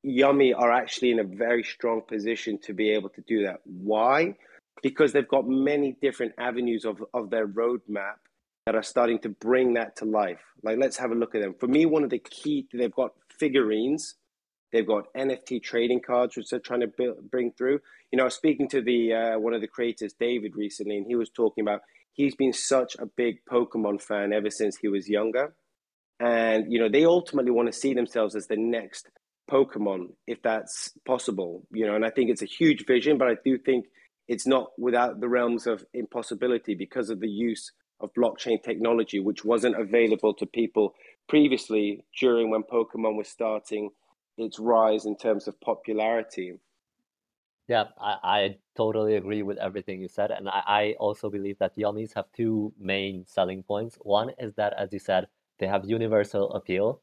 Yummi 0.05 0.53
are 0.57 0.71
actually 0.71 1.11
in 1.11 1.19
a 1.19 1.23
very 1.23 1.63
strong 1.63 2.01
position 2.01 2.57
to 2.63 2.73
be 2.73 2.91
able 2.91 3.09
to 3.09 3.21
do 3.27 3.43
that. 3.43 3.61
Why? 3.65 4.35
Because 4.81 5.13
they've 5.13 5.27
got 5.27 5.47
many 5.47 5.95
different 6.01 6.33
avenues 6.37 6.85
of, 6.85 7.03
of 7.13 7.29
their 7.29 7.47
roadmap 7.47 8.15
that 8.65 8.75
are 8.75 8.83
starting 8.83 9.19
to 9.19 9.29
bring 9.29 9.73
that 9.73 9.95
to 9.97 10.05
life. 10.05 10.41
Like, 10.63 10.77
let's 10.79 10.97
have 10.97 11.11
a 11.11 11.15
look 11.15 11.35
at 11.35 11.41
them. 11.41 11.55
For 11.59 11.67
me, 11.67 11.85
one 11.85 12.03
of 12.03 12.09
the 12.09 12.19
key, 12.19 12.67
they've 12.73 12.93
got 12.93 13.11
figurines, 13.37 14.15
they've 14.71 14.87
got 14.87 15.13
NFT 15.13 15.61
trading 15.61 15.99
cards, 15.99 16.35
which 16.35 16.49
they're 16.49 16.59
trying 16.59 16.81
to 16.81 16.87
build, 16.87 17.29
bring 17.29 17.51
through. 17.51 17.79
You 18.11 18.17
know, 18.17 18.23
I 18.23 18.25
was 18.25 18.35
speaking 18.35 18.69
to 18.69 18.81
the 18.81 19.13
uh, 19.13 19.39
one 19.39 19.53
of 19.53 19.61
the 19.61 19.67
creators, 19.67 20.13
David, 20.13 20.55
recently, 20.55 20.97
and 20.97 21.05
he 21.05 21.15
was 21.15 21.29
talking 21.29 21.63
about 21.63 21.81
he's 22.13 22.35
been 22.35 22.53
such 22.53 22.95
a 22.99 23.05
big 23.05 23.43
Pokemon 23.49 24.01
fan 24.01 24.33
ever 24.33 24.49
since 24.49 24.77
he 24.77 24.87
was 24.87 25.09
younger 25.09 25.53
and 26.21 26.71
you 26.71 26.79
know 26.79 26.87
they 26.89 27.03
ultimately 27.03 27.51
want 27.51 27.67
to 27.71 27.77
see 27.77 27.93
themselves 27.93 28.35
as 28.35 28.47
the 28.47 28.55
next 28.55 29.09
Pokemon 29.49 30.09
if 30.27 30.41
that's 30.41 30.93
possible. 31.05 31.65
You 31.71 31.87
know, 31.87 31.95
and 31.95 32.05
I 32.05 32.11
think 32.11 32.29
it's 32.29 32.43
a 32.43 32.45
huge 32.45 32.85
vision, 32.85 33.17
but 33.17 33.27
I 33.27 33.35
do 33.43 33.57
think 33.57 33.85
it's 34.27 34.47
not 34.47 34.71
without 34.77 35.19
the 35.19 35.27
realms 35.27 35.67
of 35.67 35.83
impossibility 35.93 36.75
because 36.75 37.09
of 37.09 37.19
the 37.19 37.29
use 37.29 37.71
of 37.99 38.13
blockchain 38.13 38.61
technology, 38.63 39.19
which 39.19 39.43
wasn't 39.43 39.79
available 39.79 40.33
to 40.35 40.45
people 40.45 40.93
previously 41.27 42.05
during 42.19 42.49
when 42.49 42.63
Pokemon 42.63 43.17
was 43.17 43.27
starting 43.27 43.89
its 44.37 44.59
rise 44.59 45.05
in 45.05 45.17
terms 45.17 45.47
of 45.47 45.59
popularity. 45.59 46.53
Yeah, 47.67 47.85
I, 47.99 48.15
I 48.23 48.57
totally 48.75 49.15
agree 49.15 49.43
with 49.43 49.57
everything 49.57 50.01
you 50.01 50.07
said. 50.07 50.31
And 50.31 50.49
I, 50.49 50.63
I 50.65 50.95
also 50.99 51.29
believe 51.29 51.57
that 51.59 51.77
yummis 51.77 52.13
have 52.15 52.25
two 52.35 52.73
main 52.79 53.25
selling 53.27 53.63
points. 53.63 53.97
One 54.01 54.31
is 54.39 54.53
that, 54.55 54.73
as 54.77 54.91
you 54.91 54.99
said, 54.99 55.27
they 55.61 55.67
have 55.67 55.85
universal 55.85 56.51
appeal. 56.53 57.01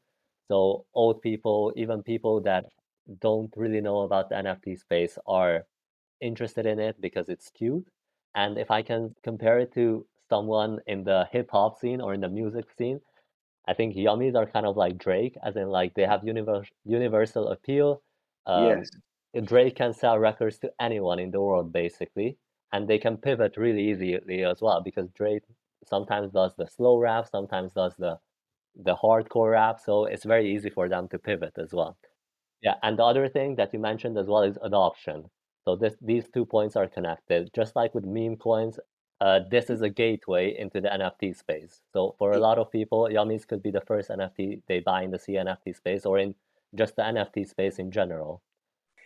So 0.49 0.85
old 0.93 1.23
people, 1.23 1.73
even 1.77 2.03
people 2.03 2.41
that 2.41 2.65
don't 3.21 3.51
really 3.57 3.81
know 3.81 4.01
about 4.01 4.29
the 4.29 4.35
NFT 4.35 4.79
space 4.79 5.17
are 5.25 5.65
interested 6.21 6.67
in 6.67 6.79
it 6.79 7.01
because 7.01 7.29
it's 7.29 7.49
cute. 7.51 7.87
And 8.35 8.59
if 8.59 8.71
I 8.71 8.83
can 8.83 9.15
compare 9.23 9.59
it 9.59 9.73
to 9.75 10.05
someone 10.29 10.79
in 10.87 11.03
the 11.05 11.27
hip 11.31 11.49
hop 11.51 11.79
scene 11.79 12.01
or 12.01 12.13
in 12.13 12.21
the 12.21 12.29
music 12.29 12.65
scene, 12.77 13.01
I 13.67 13.73
think 13.73 13.95
Yummis 13.95 14.35
are 14.35 14.47
kind 14.47 14.65
of 14.65 14.77
like 14.77 14.97
Drake, 14.97 15.37
as 15.43 15.55
in 15.55 15.69
like 15.69 15.93
they 15.95 16.03
have 16.05 16.23
universal 16.25 16.65
universal 16.85 17.49
appeal. 17.49 18.01
Um, 18.47 18.79
yes. 18.79 18.89
Drake 19.45 19.75
can 19.75 19.93
sell 19.93 20.19
records 20.19 20.59
to 20.59 20.71
anyone 20.79 21.19
in 21.19 21.31
the 21.31 21.41
world 21.41 21.71
basically, 21.71 22.37
and 22.73 22.87
they 22.87 22.97
can 22.99 23.17
pivot 23.17 23.57
really 23.57 23.89
easily 23.91 24.43
as 24.43 24.61
well 24.61 24.81
because 24.81 25.09
Drake 25.11 25.43
sometimes 25.85 26.31
does 26.31 26.55
the 26.57 26.67
slow 26.67 26.97
rap, 26.97 27.27
sometimes 27.27 27.73
does 27.73 27.95
the 27.97 28.19
the 28.75 28.95
hardcore 28.95 29.51
rap, 29.51 29.79
so 29.79 30.05
it's 30.05 30.23
very 30.23 30.53
easy 30.53 30.69
for 30.69 30.89
them 30.89 31.07
to 31.09 31.19
pivot 31.19 31.53
as 31.57 31.73
well. 31.73 31.97
Yeah, 32.61 32.75
and 32.83 32.97
the 32.97 33.03
other 33.03 33.27
thing 33.29 33.55
that 33.55 33.73
you 33.73 33.79
mentioned 33.79 34.17
as 34.17 34.27
well 34.27 34.43
is 34.43 34.57
adoption. 34.61 35.29
So 35.65 35.75
this 35.75 35.95
these 36.01 36.27
two 36.29 36.45
points 36.45 36.75
are 36.75 36.87
connected. 36.87 37.51
Just 37.53 37.75
like 37.75 37.93
with 37.93 38.05
meme 38.05 38.37
coins, 38.37 38.79
uh, 39.21 39.41
this 39.49 39.69
is 39.69 39.81
a 39.81 39.89
gateway 39.89 40.55
into 40.57 40.81
the 40.81 40.89
NFT 40.89 41.35
space. 41.35 41.81
So 41.93 42.15
for 42.17 42.31
a 42.31 42.39
lot 42.39 42.57
of 42.57 42.71
people, 42.71 43.09
Yummis 43.11 43.47
could 43.47 43.61
be 43.61 43.71
the 43.71 43.81
first 43.81 44.09
NFT 44.09 44.61
they 44.67 44.79
buy 44.79 45.03
in 45.03 45.11
the 45.11 45.17
CNFT 45.19 45.75
space 45.75 46.05
or 46.05 46.17
in 46.17 46.35
just 46.75 46.95
the 46.95 47.01
NFT 47.01 47.47
space 47.47 47.79
in 47.79 47.91
general. 47.91 48.41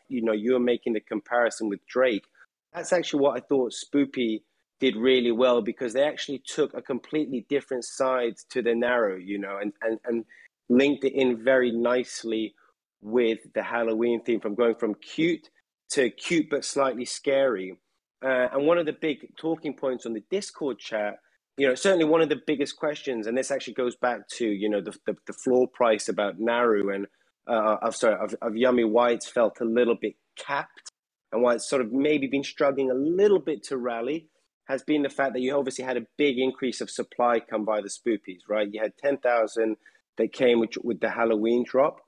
You 0.08 0.22
know, 0.22 0.34
you're 0.34 0.60
making 0.60 0.94
the 0.94 1.00
comparison 1.00 1.70
with 1.70 1.86
Drake. 1.88 2.26
That's 2.74 2.94
actually 2.94 3.22
what 3.22 3.38
I 3.38 3.42
thought 3.42 3.74
Spoopy 3.74 4.42
did 4.84 4.98
really 4.98 5.32
well 5.32 5.62
because 5.62 5.94
they 5.94 6.04
actually 6.04 6.44
took 6.46 6.74
a 6.74 6.82
completely 6.82 7.46
different 7.48 7.86
side 7.86 8.34
to 8.50 8.62
the 8.62 8.76
Naru, 8.76 9.18
you 9.18 9.40
know, 9.40 9.58
and, 9.62 9.72
and, 9.82 9.98
and 10.04 10.26
linked 10.68 11.06
it 11.06 11.14
in 11.14 11.42
very 11.42 11.72
nicely 11.72 12.54
with 13.02 13.40
the 13.56 13.64
Halloween 13.64 14.22
theme 14.26 14.42
from 14.42 14.56
going 14.56 14.76
from 14.76 14.94
cute 14.96 15.50
to 15.92 16.10
cute 16.10 16.48
but 16.50 16.66
slightly 16.66 17.06
scary. 17.06 17.78
Uh, 18.22 18.50
and 18.52 18.68
one 18.68 18.78
of 18.78 18.86
the 18.86 18.92
big 18.92 19.34
talking 19.38 19.74
points 19.74 20.06
on 20.06 20.12
the 20.12 20.24
Discord 20.30 20.80
chat, 20.80 21.16
you 21.56 21.66
know, 21.66 21.76
certainly 21.76 22.04
one 22.04 22.20
of 22.20 22.28
the 22.28 22.42
biggest 22.46 22.76
questions, 22.76 23.26
and 23.26 23.38
this 23.38 23.52
actually 23.52 23.76
goes 23.76 23.96
back 23.96 24.28
to, 24.28 24.46
you 24.46 24.68
know, 24.68 24.82
the, 24.82 24.94
the, 25.06 25.16
the 25.28 25.34
floor 25.34 25.66
price 25.66 26.10
about 26.10 26.42
Naru 26.42 26.94
and, 26.94 27.08
uh, 27.48 27.78
of, 27.82 27.96
sorry, 27.96 28.16
of, 28.16 28.36
of 28.42 28.52
Yummi 28.52 28.90
White's 28.90 29.30
felt 29.30 29.62
a 29.62 29.66
little 29.66 29.96
bit 29.96 30.16
capped 30.38 30.92
and 31.32 31.42
why 31.42 31.54
it's 31.54 31.70
sort 31.70 31.82
of 31.82 31.94
maybe 31.94 32.28
been 32.28 32.44
struggling 32.44 32.92
a 32.92 32.94
little 32.94 33.40
bit 33.40 33.64
to 33.64 33.78
rally 33.78 34.28
has 34.66 34.84
been 34.84 35.02
the 35.02 35.10
fact 35.10 35.34
that 35.34 35.42
you 35.42 35.56
obviously 35.58 35.84
had 35.84 35.98
a 35.98 36.06
big 36.18 36.40
increase 36.40 36.82
of 36.82 36.90
supply 36.90 37.40
come 37.40 37.66
by 37.66 37.82
the 37.82 37.90
spoopies, 37.90 38.42
right? 38.48 38.70
You 38.72 38.82
had 38.82 38.98
10,000 38.98 39.78
that 40.18 40.34
came 40.34 40.60
with, 40.60 40.72
with 40.84 41.00
the 41.00 41.10
Halloween 41.10 41.64
drop. 41.68 42.00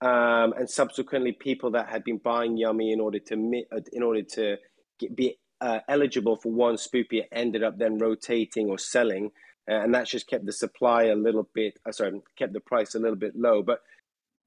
Um, 0.00 0.52
and 0.52 0.70
subsequently, 0.70 1.32
people 1.32 1.72
that 1.72 1.88
had 1.88 2.04
been 2.04 2.18
buying 2.18 2.56
Yummi 2.56 2.92
in 2.92 3.00
order 3.00 3.18
to 3.18 3.64
uh, 3.72 3.80
in 3.92 4.02
order 4.04 4.22
to 4.22 4.56
get, 4.98 5.16
be 5.16 5.38
uh, 5.60 5.80
eligible 5.88 6.36
for 6.36 6.52
one 6.52 6.76
spoopy 6.76 7.24
ended 7.32 7.64
up 7.64 7.78
then 7.78 7.98
rotating 7.98 8.68
or 8.68 8.78
selling, 8.78 9.32
uh, 9.68 9.74
and 9.74 9.92
that's 9.92 10.10
just 10.10 10.28
kept 10.28 10.46
the 10.46 10.52
supply 10.52 11.06
a 11.06 11.16
little 11.16 11.48
bit. 11.52 11.80
Uh, 11.84 11.90
sorry, 11.90 12.22
kept 12.36 12.52
the 12.52 12.60
price 12.60 12.94
a 12.94 13.00
little 13.00 13.16
bit 13.16 13.34
low. 13.34 13.60
But 13.60 13.82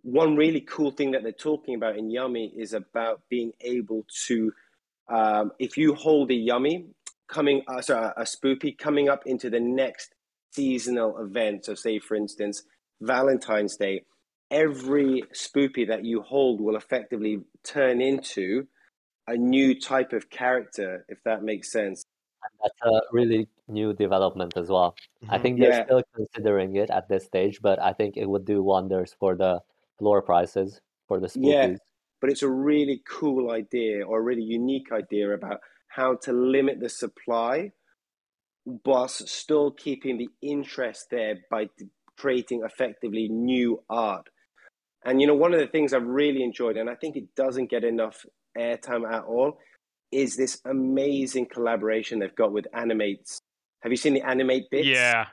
one 0.03 0.37
really 0.37 0.61
cool 0.61 0.91
thing 0.91 1.11
that 1.11 1.23
they're 1.23 1.33
talking 1.33 1.75
about 1.75 1.97
in 1.97 2.09
Yummi 2.09 2.53
is 2.55 2.73
about 2.73 3.21
being 3.29 3.51
able 3.59 4.05
to, 4.27 4.53
um, 5.09 5.51
if 5.59 5.77
you 5.77 5.95
hold 5.95 6.31
a 6.31 6.33
Yummi 6.33 6.85
coming, 7.31 7.63
uh, 7.67 7.81
sorry, 7.81 8.11
a 8.17 8.23
spoopy 8.23 8.77
coming 8.77 9.09
up 9.09 9.23
into 9.25 9.49
the 9.49 9.59
next 9.59 10.13
seasonal 10.51 11.17
event. 11.17 11.65
So, 11.65 11.73
say 11.73 11.99
for 11.99 12.15
instance, 12.15 12.63
Valentine's 13.01 13.77
Day, 13.77 14.03
every 14.51 15.23
spoopy 15.33 15.87
that 15.87 16.05
you 16.05 16.21
hold 16.21 16.61
will 16.61 16.75
effectively 16.75 17.39
turn 17.63 18.01
into 18.01 18.67
a 19.27 19.35
new 19.35 19.79
type 19.79 20.13
of 20.13 20.29
character, 20.29 21.05
if 21.07 21.17
that 21.23 21.43
makes 21.43 21.71
sense. 21.71 22.03
That's 22.61 22.81
a 22.83 23.01
really 23.11 23.47
new 23.67 23.93
development 23.93 24.57
as 24.57 24.69
well. 24.69 24.95
Mm-hmm. 25.23 25.33
I 25.33 25.37
think 25.39 25.59
they're 25.59 25.69
yeah. 25.69 25.85
still 25.85 26.03
considering 26.15 26.75
it 26.75 26.89
at 26.89 27.07
this 27.07 27.25
stage, 27.25 27.61
but 27.61 27.79
I 27.81 27.93
think 27.93 28.17
it 28.17 28.27
would 28.27 28.45
do 28.45 28.61
wonders 28.61 29.15
for 29.19 29.35
the 29.35 29.61
floor 29.97 30.21
prices 30.21 30.81
for 31.07 31.19
the 31.19 31.27
spookies. 31.27 31.51
Yeah, 31.51 31.75
but 32.19 32.29
it's 32.29 32.41
a 32.41 32.49
really 32.49 33.01
cool 33.07 33.51
idea 33.51 34.03
or 34.05 34.19
a 34.19 34.21
really 34.21 34.43
unique 34.43 34.91
idea 34.91 35.33
about 35.33 35.59
how 35.95 36.15
to 36.23 36.31
limit 36.31 36.79
the 36.79 36.89
supply 36.89 37.71
whilst 38.85 39.27
still 39.27 39.71
keeping 39.71 40.17
the 40.17 40.29
interest 40.41 41.07
there 41.11 41.39
by 41.49 41.67
creating 42.17 42.61
effectively 42.63 43.27
new 43.29 43.81
art. 43.89 44.27
And 45.03 45.19
you 45.19 45.27
know, 45.27 45.35
one 45.35 45.53
of 45.53 45.59
the 45.59 45.67
things 45.67 45.93
I've 45.93 46.05
really 46.05 46.43
enjoyed, 46.43 46.77
and 46.77 46.89
I 46.89 46.95
think 46.95 47.15
it 47.15 47.35
doesn't 47.35 47.69
get 47.69 47.83
enough 47.83 48.25
airtime 48.57 49.11
at 49.11 49.23
all, 49.23 49.57
is 50.11 50.35
this 50.35 50.61
amazing 50.65 51.47
collaboration 51.47 52.19
they've 52.19 52.35
got 52.35 52.51
with 52.51 52.67
Animates. 52.73 53.39
Have 53.81 53.91
you 53.91 53.97
seen 53.97 54.13
the 54.13 54.21
anim8bits? 54.21 54.85
Yeah, 54.85 55.25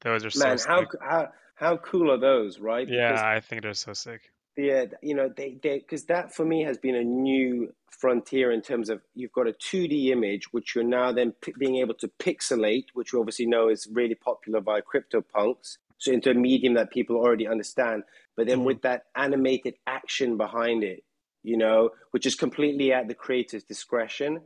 those 0.00 0.24
are 0.24 0.38
man. 0.38 0.58
So 0.58 0.68
how 0.68 0.86
how 1.00 1.28
how 1.54 1.76
cool 1.76 2.10
are 2.10 2.18
those, 2.18 2.58
right? 2.58 2.88
Yeah, 2.88 3.12
because, 3.12 3.22
I 3.22 3.40
think 3.40 3.62
they're 3.62 3.74
so 3.74 3.92
sick. 3.92 4.22
Yeah, 4.56 4.86
you 5.02 5.14
know, 5.14 5.28
they 5.28 5.58
they 5.62 5.78
because 5.78 6.06
that 6.06 6.34
for 6.34 6.44
me 6.44 6.62
has 6.62 6.78
been 6.78 6.94
a 6.94 7.04
new 7.04 7.74
frontier 7.90 8.50
in 8.50 8.62
terms 8.62 8.88
of 8.88 9.02
you've 9.14 9.32
got 9.32 9.46
a 9.46 9.52
2D 9.52 10.08
image 10.08 10.52
which 10.52 10.74
you're 10.74 10.84
now 10.84 11.12
then 11.12 11.32
p- 11.42 11.54
being 11.58 11.76
able 11.76 11.94
to 11.94 12.08
pixelate, 12.18 12.86
which 12.94 13.12
we 13.12 13.18
obviously 13.18 13.46
know 13.46 13.68
is 13.68 13.86
really 13.92 14.14
popular 14.14 14.60
by 14.60 14.80
CryptoPunks, 14.80 15.76
so 15.98 16.12
into 16.12 16.30
a 16.30 16.34
medium 16.34 16.74
that 16.74 16.90
people 16.90 17.16
already 17.16 17.46
understand. 17.46 18.04
But 18.34 18.46
then 18.46 18.58
mm-hmm. 18.58 18.66
with 18.66 18.82
that 18.82 19.04
animated 19.14 19.74
action 19.86 20.38
behind 20.38 20.84
it, 20.84 21.04
you 21.42 21.58
know, 21.58 21.90
which 22.12 22.24
is 22.24 22.34
completely 22.34 22.92
at 22.92 23.08
the 23.08 23.14
creator's 23.14 23.64
discretion. 23.64 24.40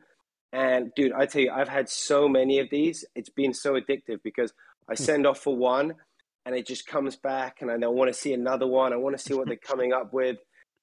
And 0.53 0.93
dude, 0.97 1.13
I 1.13 1.27
tell 1.27 1.43
you, 1.43 1.53
I've 1.53 1.69
had 1.69 1.89
so 1.89 2.29
many 2.29 2.59
of 2.59 2.69
these. 2.71 3.05
It's 3.15 3.31
been 3.31 3.55
so 3.55 3.75
addictive 3.75 4.23
because 4.25 4.53
I 4.89 4.95
hmm. 4.95 5.05
send 5.05 5.27
off 5.27 5.39
for 5.39 5.57
one 5.57 5.95
and 6.47 6.55
it 6.55 6.67
just 6.67 6.87
comes 6.87 7.17
back 7.17 7.59
and 7.61 7.71
I 7.71 7.89
want 7.89 8.09
to 8.09 8.19
see 8.19 8.33
another 8.33 8.67
one. 8.67 8.93
I 8.93 8.97
want 8.97 9.17
to 9.17 9.23
see 9.23 9.35
what 9.35 9.47
they're 9.47 9.57
coming 9.57 9.93
up 9.93 10.13
with. 10.13 10.39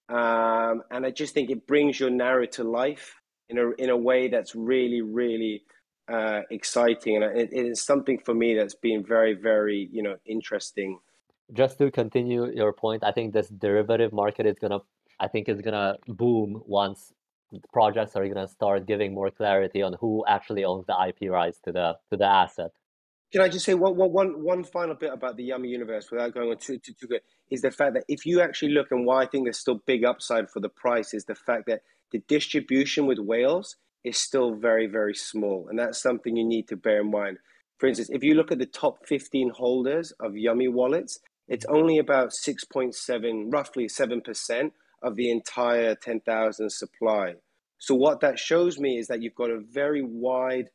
Um, 0.09 0.83
and 0.91 1.05
I 1.05 1.11
just 1.11 1.33
think 1.33 1.49
it 1.49 1.67
brings 1.67 1.99
your 1.99 2.09
narrative 2.09 2.55
to 2.55 2.63
life 2.63 3.15
in 3.49 3.57
a, 3.57 3.71
in 3.71 3.89
a 3.89 3.97
way 3.97 4.29
that's 4.29 4.55
really, 4.55 5.01
really 5.01 5.63
uh, 6.11 6.41
exciting. 6.51 7.17
And 7.17 7.25
it, 7.25 7.49
it 7.51 7.65
is 7.65 7.81
something 7.81 8.19
for 8.19 8.33
me 8.33 8.55
that's 8.55 8.75
been 8.75 9.03
very, 9.03 9.33
very, 9.33 9.89
you 9.91 10.03
know, 10.03 10.15
interesting. 10.25 10.99
Just 11.53 11.77
to 11.79 11.91
continue 11.91 12.51
your 12.53 12.71
point, 12.71 13.03
I 13.03 13.11
think 13.11 13.33
this 13.33 13.49
derivative 13.49 14.13
market 14.13 14.45
is 14.45 14.57
going 14.59 14.71
to 14.71 14.81
I 15.19 15.27
think 15.27 15.49
is 15.49 15.61
gonna 15.61 15.97
boom 16.07 16.61
once 16.65 17.13
projects 17.71 18.15
are 18.15 18.27
gonna 18.27 18.47
start 18.47 18.85
giving 18.85 19.13
more 19.13 19.31
clarity 19.31 19.81
on 19.81 19.93
who 19.99 20.23
actually 20.27 20.63
owns 20.63 20.85
the 20.85 20.95
IP 21.07 21.31
rights 21.31 21.59
to 21.65 21.71
the 21.71 21.97
to 22.11 22.17
the 22.17 22.25
asset. 22.25 22.71
Can 23.31 23.41
I 23.41 23.49
just 23.49 23.65
say 23.65 23.73
one, 23.73 23.95
one, 23.95 24.43
one 24.43 24.63
final 24.63 24.95
bit 24.95 25.11
about 25.11 25.35
the 25.35 25.49
Yummi 25.49 25.67
universe 25.67 26.09
without 26.09 26.33
going 26.33 26.49
on 26.49 26.57
too, 26.57 26.77
too, 26.77 26.93
too 26.93 27.07
good? 27.07 27.21
Is 27.51 27.61
the 27.61 27.71
fact 27.71 27.93
that 27.95 28.05
if 28.07 28.25
you 28.25 28.39
actually 28.41 28.71
look 28.71 28.91
and 28.91 29.05
why 29.05 29.23
I 29.23 29.27
think 29.27 29.45
there's 29.45 29.59
still 29.59 29.81
big 29.85 30.05
upside 30.05 30.49
for 30.49 30.61
the 30.61 30.69
price 30.69 31.13
is 31.13 31.25
the 31.25 31.35
fact 31.35 31.65
that 31.67 31.81
the 32.11 32.19
distribution 32.29 33.05
with 33.05 33.19
whales 33.19 33.75
is 34.05 34.17
still 34.17 34.55
very, 34.55 34.87
very 34.87 35.13
small. 35.13 35.67
And 35.69 35.77
that's 35.77 36.01
something 36.01 36.37
you 36.37 36.45
need 36.45 36.69
to 36.69 36.77
bear 36.77 37.01
in 37.01 37.11
mind. 37.11 37.39
For 37.79 37.87
instance, 37.87 38.09
if 38.11 38.23
you 38.23 38.33
look 38.33 38.51
at 38.51 38.59
the 38.59 38.65
top 38.65 39.05
15 39.05 39.51
holders 39.55 40.11
of 40.19 40.31
Yummi 40.31 40.71
wallets, 40.71 41.19
it's 41.47 41.65
only 41.65 41.97
about 41.97 42.29
6.7, 42.29 43.53
roughly 43.53 43.87
7% 43.87 44.71
of 45.03 45.15
the 45.15 45.29
entire 45.29 45.95
10,000 45.95 46.71
supply. 46.71 47.35
So 47.77 47.93
what 47.93 48.21
that 48.21 48.39
shows 48.39 48.79
me 48.79 48.97
is 48.97 49.07
that 49.07 49.21
you've 49.21 49.35
got 49.35 49.51
a 49.51 49.59
very 49.59 50.01
wide 50.01 50.69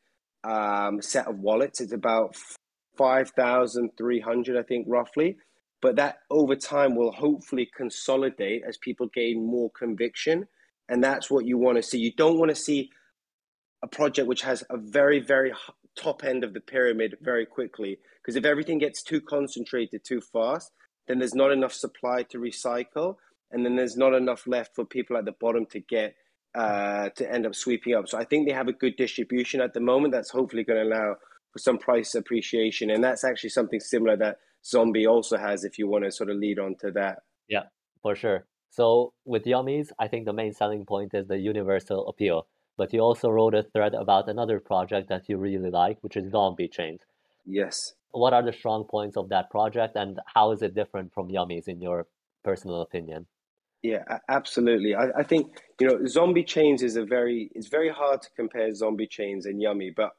um, 0.45 1.01
set 1.01 1.27
of 1.27 1.39
wallets. 1.39 1.81
It's 1.81 1.93
about 1.93 2.37
5,300, 2.97 4.57
I 4.57 4.63
think, 4.63 4.87
roughly. 4.89 5.37
But 5.81 5.97
that 5.97 6.19
over 6.31 6.55
time 6.55 6.95
will 6.95 7.13
hopefully 7.13 7.69
consolidate 7.77 8.63
as 8.67 8.77
people 8.77 9.09
gain 9.15 9.45
more 9.45 9.71
conviction. 9.71 10.47
And 10.89 11.03
that's 11.03 11.31
what 11.31 11.47
you 11.47 11.59
want 11.59 11.77
to 11.77 11.83
see. 11.83 11.99
You 11.99 12.13
don't 12.17 12.39
want 12.39 12.51
to 12.51 12.55
see 12.57 12.91
a 13.83 13.89
project 13.89 14.29
which 14.29 14.43
has 14.43 14.63
a 14.71 14.77
very, 14.77 15.19
very 15.19 15.53
top 15.97 16.23
end 16.25 16.45
of 16.45 16.55
the 16.55 16.61
pyramid 16.61 17.17
very 17.21 17.47
quickly. 17.47 17.99
Because 18.23 18.37
if 18.37 18.45
everything 18.45 18.79
gets 18.79 19.03
too 19.03 19.21
concentrated 19.21 20.05
too 20.05 20.21
fast, 20.21 20.71
then 21.09 21.19
there's 21.19 21.35
not 21.35 21.51
enough 21.51 21.73
supply 21.73 22.23
to 22.25 22.39
recycle 22.39 23.17
and 23.53 23.65
then 23.65 23.77
there's 23.77 23.97
not 23.97 24.15
enough 24.15 24.47
left 24.47 24.75
for 24.75 24.85
people 24.85 25.17
at 25.17 25.25
the 25.25 25.35
bottom 25.39 25.67
to 25.67 25.81
get 25.81 26.15
uh, 26.55 27.09
to 27.11 27.33
end 27.33 27.47
up 27.47 27.55
sweeping 27.55 27.95
up. 27.95 28.09
So 28.09 28.19
I 28.19 28.25
think 28.25 28.47
they 28.47 28.55
have 28.55 28.69
a 28.69 28.73
good 28.73 28.97
distribution 28.97 29.61
at 29.61 29.75
the 29.75 29.81
moment. 29.81 30.13
That's 30.13 30.31
hopefully 30.31 30.65
going 30.65 30.79
to 30.83 30.89
allow 30.89 31.17
for 31.53 31.59
some 31.59 31.79
price 31.79 32.15
appreciation, 32.15 32.91
and 32.91 33.03
that's 33.03 33.25
actually 33.25 33.51
something 33.51 33.81
similar 33.81 34.17
that 34.17 34.39
Zombie 34.65 35.07
also 35.07 35.37
has. 35.37 35.65
If 35.65 35.79
you 35.79 35.89
want 35.89 36.05
to 36.05 36.13
sort 36.13 36.31
of 36.31 36.37
lead 36.37 36.59
on 36.59 36.77
to 36.81 36.91
that, 36.93 37.21
yeah, 37.49 37.65
for 38.03 38.15
sure. 38.15 38.47
So 38.71 39.13
with 39.27 39.45
Yummis, 39.45 39.89
I 39.99 40.09
think 40.09 40.25
the 40.25 40.33
main 40.33 40.55
selling 40.55 40.87
point 40.87 41.13
is 41.13 41.29
the 41.29 41.39
universal 41.39 42.09
appeal. 42.09 42.47
But 42.79 42.93
you 42.95 43.01
also 43.01 43.29
wrote 43.29 43.55
a 43.55 43.63
thread 43.63 43.93
about 43.93 44.31
another 44.31 44.59
project 44.59 45.11
that 45.11 45.29
you 45.29 45.37
really 45.37 45.71
like, 45.71 45.99
which 46.01 46.17
is 46.17 46.33
Zombie 46.33 46.69
Chains. 46.69 47.01
Yes. 47.45 47.93
What 48.13 48.33
are 48.33 48.43
the 48.43 48.53
strong 48.53 48.85
points 48.85 49.17
of 49.19 49.29
that 49.29 49.51
project, 49.51 49.95
and 49.95 50.19
how 50.35 50.53
is 50.53 50.63
it 50.63 50.75
different 50.75 51.13
from 51.13 51.29
Yummis 51.29 51.69
in 51.69 51.83
your 51.83 52.07
personal 52.43 52.81
opinion? 52.81 53.27
Yeah, 53.83 54.05
absolutely. 54.29 54.95
I, 54.95 55.09
I 55.19 55.23
think 55.25 55.61
you 55.81 55.89
know, 55.89 56.07
Zombie 56.07 56.45
Chains 56.45 56.83
is 56.83 56.97
a 56.97 57.05
very. 57.05 57.51
It's 57.55 57.69
very 57.69 57.91
hard 57.91 58.23
to 58.23 58.29
compare 58.37 58.73
Zombie 58.75 59.09
Chains 59.09 59.47
and 59.47 59.61
Yummi, 59.61 59.93
but 59.95 60.13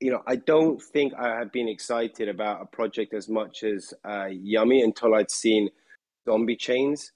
you 0.00 0.10
know, 0.10 0.22
I 0.26 0.36
don't 0.36 0.82
think 0.82 1.12
I 1.14 1.36
have 1.38 1.52
been 1.52 1.68
excited 1.68 2.28
about 2.28 2.62
a 2.62 2.66
project 2.66 3.12
as 3.12 3.28
much 3.28 3.62
as 3.62 3.92
uh, 4.04 4.28
Yummi 4.30 4.82
until 4.82 5.14
I'd 5.14 5.30
seen 5.30 5.68
Zombie 6.26 6.56
Chains. 6.56 7.12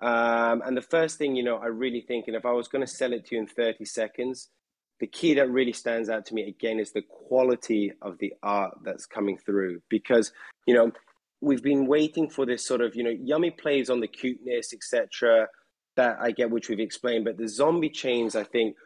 Um, 0.00 0.62
and 0.64 0.76
the 0.76 0.82
first 0.82 1.18
thing, 1.18 1.34
you 1.34 1.42
know, 1.42 1.56
I 1.56 1.66
really 1.66 2.00
think, 2.00 2.28
and 2.28 2.36
if 2.36 2.46
I 2.46 2.52
was 2.52 2.68
going 2.68 2.86
to 2.86 2.92
sell 2.92 3.12
it 3.12 3.26
to 3.26 3.34
you 3.34 3.40
in 3.40 3.48
30 3.48 3.84
seconds, 3.84 4.48
the 5.00 5.08
key 5.08 5.34
that 5.34 5.50
really 5.50 5.72
stands 5.72 6.08
out 6.08 6.26
to 6.26 6.34
me 6.34 6.44
again 6.48 6.78
is 6.78 6.92
the 6.92 7.02
quality 7.02 7.92
of 8.02 8.18
the 8.18 8.32
art 8.44 8.78
that's 8.84 9.06
coming 9.06 9.36
through. 9.38 9.80
Because, 9.88 10.32
you 10.66 10.74
know, 10.74 10.92
we've 11.40 11.62
been 11.62 11.86
waiting 11.86 12.28
for 12.28 12.44
this 12.46 12.66
sort 12.66 12.80
of 12.80 12.94
you 12.94 13.02
know 13.02 13.14
yummi 13.14 13.56
plays 13.56 13.90
on 13.90 14.00
the 14.00 14.08
cuteness 14.08 14.72
etc 14.72 15.46
that 15.96 16.16
i 16.20 16.30
get 16.30 16.50
which 16.50 16.68
we've 16.68 16.80
explained 16.80 17.24
but 17.24 17.36
the 17.36 17.48
zombie 17.48 17.90
chains 17.90 18.34
i 18.34 18.42
think 18.42 18.76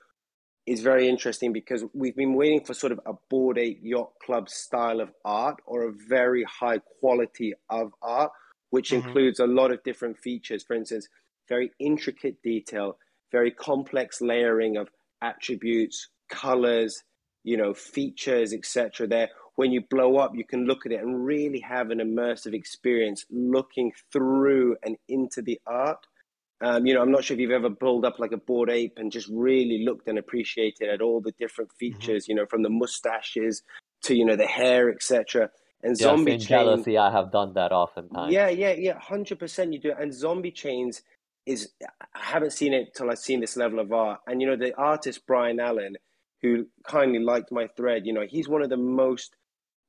is 0.66 0.80
very 0.80 1.08
interesting 1.08 1.52
because 1.52 1.84
we've 1.92 2.16
been 2.16 2.34
waiting 2.34 2.64
for 2.64 2.72
sort 2.72 2.92
of 2.92 3.00
a 3.04 3.12
Bored 3.28 3.58
Ape 3.58 3.80
Yacht 3.82 4.12
Club 4.24 4.48
style 4.48 5.00
of 5.00 5.10
art 5.24 5.56
or 5.66 5.88
a 5.88 5.92
very 6.08 6.44
high 6.44 6.78
quality 7.00 7.52
of 7.68 7.92
art 8.00 8.30
which 8.70 8.90
mm-hmm. 8.90 9.06
includes 9.06 9.40
a 9.40 9.46
lot 9.46 9.72
of 9.72 9.82
different 9.82 10.16
features 10.18 10.62
for 10.62 10.74
instance 10.74 11.08
very 11.48 11.70
intricate 11.80 12.40
detail 12.42 12.96
very 13.32 13.50
complex 13.50 14.20
layering 14.20 14.76
of 14.76 14.88
attributes 15.20 16.08
colors 16.28 17.02
you 17.42 17.56
know 17.56 17.74
features 17.74 18.52
etc 18.52 19.06
there 19.06 19.28
when 19.56 19.72
you 19.72 19.82
blow 19.90 20.16
up, 20.16 20.32
you 20.34 20.44
can 20.44 20.64
look 20.64 20.86
at 20.86 20.92
it 20.92 21.02
and 21.02 21.24
really 21.24 21.60
have 21.60 21.90
an 21.90 21.98
immersive 21.98 22.54
experience 22.54 23.24
looking 23.30 23.92
through 24.12 24.76
and 24.82 24.96
into 25.08 25.42
the 25.42 25.60
art. 25.66 26.06
Um, 26.62 26.86
you 26.86 26.94
know, 26.94 27.02
I'm 27.02 27.10
not 27.10 27.24
sure 27.24 27.34
if 27.34 27.40
you've 27.40 27.50
ever 27.50 27.70
pulled 27.70 28.04
up 28.04 28.18
like 28.18 28.32
a 28.32 28.36
Bored 28.36 28.70
Ape 28.70 28.94
and 28.96 29.10
just 29.10 29.28
really 29.32 29.84
looked 29.84 30.08
and 30.08 30.18
appreciated 30.18 30.88
at 30.88 31.02
all 31.02 31.20
the 31.20 31.32
different 31.32 31.70
mm-hmm. 31.70 31.98
features, 31.98 32.24
mm-hmm. 32.24 32.32
you 32.32 32.36
know, 32.36 32.46
from 32.46 32.62
the 32.62 32.70
mustaches 32.70 33.62
to, 34.04 34.14
you 34.14 34.24
know, 34.24 34.36
the 34.36 34.46
hair, 34.46 34.88
etc. 34.88 35.50
And 35.82 35.96
zombie 35.96 36.34
in 36.34 36.38
chain, 36.38 36.48
jealousy, 36.48 36.96
I 36.96 37.10
have 37.10 37.32
done 37.32 37.54
that 37.54 37.72
oftentimes. 37.72 38.32
Yeah, 38.32 38.48
yeah, 38.48 38.72
yeah, 38.72 38.98
hundred 38.98 39.40
percent. 39.40 39.72
You 39.72 39.80
do, 39.80 39.92
and 39.98 40.14
zombie 40.14 40.52
chains 40.52 41.02
is 41.44 41.72
I 41.80 42.20
haven't 42.20 42.52
seen 42.52 42.72
it 42.72 42.94
till 42.94 43.10
I've 43.10 43.18
seen 43.18 43.40
this 43.40 43.56
level 43.56 43.80
of 43.80 43.92
art. 43.92 44.20
And 44.28 44.40
you 44.40 44.46
know, 44.46 44.56
the 44.56 44.76
artist 44.76 45.26
Brian 45.26 45.58
Allen, 45.58 45.96
who 46.40 46.66
kindly 46.86 47.18
liked 47.18 47.50
my 47.50 47.66
thread, 47.76 48.06
you 48.06 48.12
know, 48.12 48.24
he's 48.28 48.48
one 48.48 48.62
of 48.62 48.70
the 48.70 48.76
most 48.76 49.34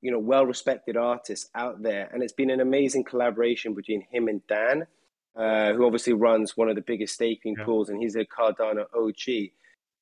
you 0.04 0.12
know, 0.12 0.20
well-respected 0.20 0.98
artists 0.98 1.50
out 1.56 1.82
there, 1.82 2.10
and 2.14 2.22
it's 2.22 2.34
been 2.34 2.50
an 2.50 2.60
amazing 2.60 3.06
collaboration 3.06 3.74
between 3.74 4.06
him 4.12 4.28
and 4.28 4.46
Dan, 4.48 4.86
uh, 5.36 5.74
who 5.74 5.86
obviously 5.86 6.14
runs 6.14 6.56
one 6.56 6.70
of 6.70 6.76
the 6.76 6.82
biggest 6.82 7.16
staking 7.16 7.56
yeah. 7.58 7.66
pools, 7.66 7.90
and 7.90 8.02
he's 8.02 8.16
a 8.16 8.26
Cardano 8.26 8.86
OG. 8.94 9.50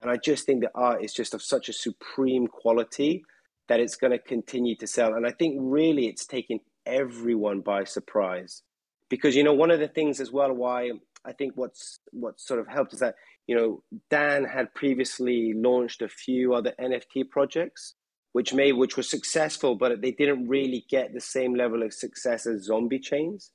And 0.01 0.09
I 0.09 0.17
just 0.17 0.45
think 0.45 0.61
the 0.61 0.71
art 0.73 1.03
is 1.03 1.13
just 1.13 1.33
of 1.33 1.43
such 1.43 1.69
a 1.69 1.73
supreme 1.73 2.47
quality 2.47 3.23
that 3.67 3.79
it's 3.79 3.95
going 3.95 4.11
to 4.11 4.17
continue 4.17 4.75
to 4.77 4.87
sell. 4.87 5.13
And 5.13 5.25
I 5.27 5.31
think 5.31 5.57
really 5.59 6.07
it's 6.07 6.25
taken 6.25 6.59
everyone 6.85 7.61
by 7.61 7.83
surprise. 7.83 8.63
Because, 9.07 9.35
you 9.35 9.43
know, 9.43 9.53
one 9.53 9.69
of 9.69 9.79
the 9.79 9.87
things 9.87 10.19
as 10.19 10.31
well 10.31 10.51
why 10.51 10.91
I 11.25 11.33
think 11.33 11.53
what's 11.55 11.99
what 12.11 12.39
sort 12.39 12.59
of 12.59 12.67
helped 12.67 12.93
is 12.93 12.99
that 12.99 13.15
you 13.47 13.55
know 13.55 13.83
Dan 14.09 14.43
had 14.43 14.73
previously 14.73 15.53
launched 15.55 16.01
a 16.01 16.07
few 16.07 16.53
other 16.53 16.73
NFT 16.79 17.29
projects, 17.29 17.95
which 18.33 18.53
may 18.53 18.71
which 18.71 18.97
were 18.97 19.03
successful, 19.03 19.75
but 19.75 20.01
they 20.01 20.11
didn't 20.11 20.47
really 20.47 20.85
get 20.89 21.13
the 21.13 21.21
same 21.21 21.55
level 21.55 21.83
of 21.83 21.93
success 21.93 22.45
as 22.45 22.63
Zombie 22.63 22.99
Chains. 22.99 23.51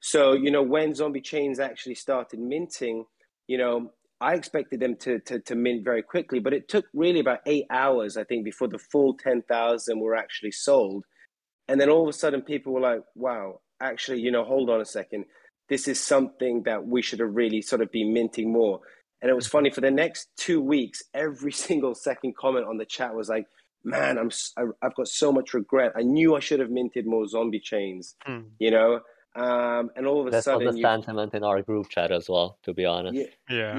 So 0.00 0.32
you 0.32 0.50
know 0.50 0.62
when 0.62 0.94
Zombie 0.94 1.20
Chains 1.20 1.60
actually 1.60 1.94
started 1.94 2.40
minting, 2.40 3.04
you 3.46 3.58
know 3.58 3.92
I 4.22 4.34
expected 4.34 4.78
them 4.78 4.94
to, 5.00 5.18
to, 5.18 5.40
to 5.40 5.56
mint 5.56 5.82
very 5.82 6.02
quickly, 6.02 6.38
but 6.38 6.52
it 6.52 6.68
took 6.68 6.84
really 6.94 7.18
about 7.18 7.40
eight 7.44 7.66
hours, 7.70 8.16
I 8.16 8.22
think, 8.22 8.44
before 8.44 8.68
the 8.68 8.78
full 8.78 9.14
10,000 9.14 9.98
were 9.98 10.14
actually 10.14 10.52
sold. 10.52 11.04
And 11.66 11.80
then 11.80 11.90
all 11.90 12.04
of 12.04 12.08
a 12.08 12.12
sudden, 12.12 12.40
people 12.42 12.72
were 12.72 12.80
like, 12.80 13.00
wow, 13.16 13.62
actually, 13.80 14.20
you 14.20 14.30
know, 14.30 14.44
hold 14.44 14.70
on 14.70 14.80
a 14.80 14.84
second. 14.84 15.24
This 15.68 15.88
is 15.88 15.98
something 15.98 16.62
that 16.66 16.86
we 16.86 17.02
should 17.02 17.18
have 17.18 17.34
really 17.34 17.62
sort 17.62 17.82
of 17.82 17.90
been 17.90 18.12
minting 18.12 18.52
more. 18.52 18.78
And 19.22 19.28
it 19.28 19.34
was 19.34 19.46
mm-hmm. 19.46 19.58
funny 19.58 19.70
for 19.70 19.80
the 19.80 19.90
next 19.90 20.28
two 20.36 20.60
weeks, 20.60 21.02
every 21.12 21.52
single 21.66 21.96
second 21.96 22.36
comment 22.36 22.66
on 22.68 22.76
the 22.76 22.86
chat 22.86 23.16
was 23.16 23.28
like, 23.28 23.46
man, 23.84 24.18
I'm, 24.18 24.30
I've 24.82 24.94
got 24.94 25.08
so 25.08 25.32
much 25.32 25.54
regret. 25.54 25.92
I 25.96 26.02
knew 26.02 26.34
I 26.34 26.40
should 26.40 26.60
have 26.60 26.70
minted 26.70 27.06
more 27.06 27.26
zombie 27.26 27.60
chains, 27.60 28.14
hmm. 28.24 28.40
you 28.58 28.70
know? 28.70 29.00
Um, 29.34 29.90
and 29.96 30.06
all 30.06 30.20
of 30.20 30.26
a 30.26 30.30
That's 30.30 30.44
sudden, 30.44 30.74
the 30.74 30.82
sentiment 30.82 31.34
in 31.34 31.42
our 31.42 31.62
group 31.62 31.88
chat 31.88 32.12
as 32.12 32.28
well. 32.28 32.58
To 32.64 32.74
be 32.74 32.84
honest, 32.84 33.16
yeah, 33.48 33.78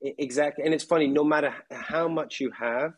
yeah, 0.00 0.12
exactly. 0.16 0.64
And 0.64 0.72
it's 0.72 0.84
funny. 0.84 1.08
No 1.08 1.24
matter 1.24 1.52
how 1.72 2.06
much 2.06 2.38
you 2.40 2.52
have, 2.52 2.92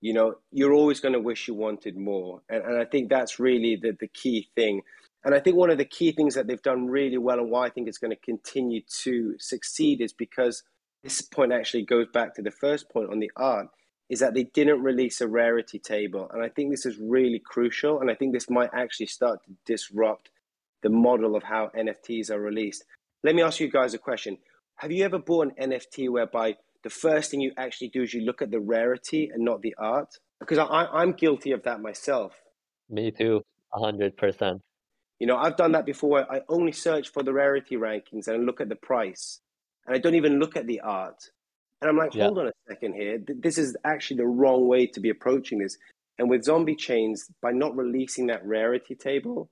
you 0.00 0.14
know, 0.14 0.36
you're 0.52 0.72
always 0.72 1.00
going 1.00 1.14
to 1.14 1.20
wish 1.20 1.48
you 1.48 1.54
wanted 1.54 1.96
more. 1.96 2.42
And 2.48 2.62
and 2.62 2.78
I 2.78 2.84
think 2.84 3.10
that's 3.10 3.40
really 3.40 3.74
the 3.74 3.96
the 3.98 4.06
key 4.06 4.48
thing. 4.54 4.82
And 5.24 5.34
I 5.34 5.40
think 5.40 5.56
one 5.56 5.70
of 5.70 5.78
the 5.78 5.84
key 5.84 6.12
things 6.12 6.36
that 6.36 6.46
they've 6.46 6.62
done 6.62 6.86
really 6.86 7.18
well, 7.18 7.40
and 7.40 7.50
why 7.50 7.66
I 7.66 7.70
think 7.70 7.88
it's 7.88 7.98
going 7.98 8.12
to 8.12 8.20
continue 8.24 8.82
to 9.02 9.34
succeed, 9.40 10.00
is 10.00 10.12
because 10.12 10.62
this 11.02 11.20
point 11.20 11.52
actually 11.52 11.84
goes 11.84 12.06
back 12.12 12.34
to 12.36 12.42
the 12.42 12.52
first 12.52 12.88
point 12.90 13.10
on 13.10 13.18
the 13.18 13.30
art 13.36 13.66
is 14.10 14.18
that 14.18 14.34
they 14.34 14.42
didn't 14.42 14.82
release 14.82 15.20
a 15.20 15.28
rarity 15.28 15.78
table. 15.78 16.28
And 16.34 16.42
I 16.42 16.48
think 16.48 16.70
this 16.70 16.84
is 16.84 16.98
really 16.98 17.38
crucial. 17.38 18.00
And 18.00 18.10
I 18.10 18.14
think 18.14 18.34
this 18.34 18.50
might 18.50 18.70
actually 18.74 19.06
start 19.06 19.38
to 19.44 19.52
disrupt 19.64 20.30
the 20.82 20.90
model 20.90 21.36
of 21.36 21.44
how 21.44 21.70
NFTs 21.78 22.28
are 22.30 22.40
released. 22.40 22.84
Let 23.22 23.36
me 23.36 23.42
ask 23.42 23.60
you 23.60 23.70
guys 23.70 23.94
a 23.94 23.98
question. 23.98 24.38
Have 24.76 24.90
you 24.90 25.04
ever 25.04 25.18
bought 25.18 25.48
an 25.48 25.70
NFT 25.70 26.10
whereby 26.10 26.56
the 26.82 26.90
first 26.90 27.30
thing 27.30 27.40
you 27.40 27.52
actually 27.56 27.88
do 27.88 28.02
is 28.02 28.12
you 28.12 28.22
look 28.22 28.42
at 28.42 28.50
the 28.50 28.58
rarity 28.58 29.30
and 29.32 29.44
not 29.44 29.62
the 29.62 29.74
art? 29.78 30.08
Because 30.40 30.58
I, 30.58 30.86
I'm 30.86 31.12
guilty 31.12 31.52
of 31.52 31.62
that 31.62 31.80
myself. 31.80 32.32
Me 32.88 33.12
too, 33.12 33.42
100%. 33.74 34.60
You 35.20 35.26
know, 35.26 35.36
I've 35.36 35.56
done 35.56 35.72
that 35.72 35.84
before. 35.86 36.20
I 36.32 36.40
only 36.48 36.72
search 36.72 37.10
for 37.10 37.22
the 37.22 37.32
rarity 37.32 37.76
rankings 37.76 38.26
and 38.26 38.46
look 38.46 38.60
at 38.60 38.70
the 38.70 38.76
price, 38.76 39.40
and 39.86 39.94
I 39.94 39.98
don't 39.98 40.14
even 40.14 40.40
look 40.40 40.56
at 40.56 40.66
the 40.66 40.80
art. 40.80 41.30
And 41.80 41.88
I'm 41.88 41.96
like, 41.96 42.12
hold 42.12 42.36
yeah. 42.36 42.42
on 42.42 42.48
a 42.48 42.52
second 42.68 42.94
here. 42.94 43.18
This 43.26 43.58
is 43.58 43.76
actually 43.84 44.18
the 44.18 44.26
wrong 44.26 44.68
way 44.68 44.86
to 44.86 45.00
be 45.00 45.10
approaching 45.10 45.58
this. 45.58 45.78
And 46.18 46.28
with 46.28 46.44
zombie 46.44 46.76
chains, 46.76 47.26
by 47.40 47.52
not 47.52 47.76
releasing 47.76 48.26
that 48.26 48.44
rarity 48.44 48.94
table, 48.94 49.50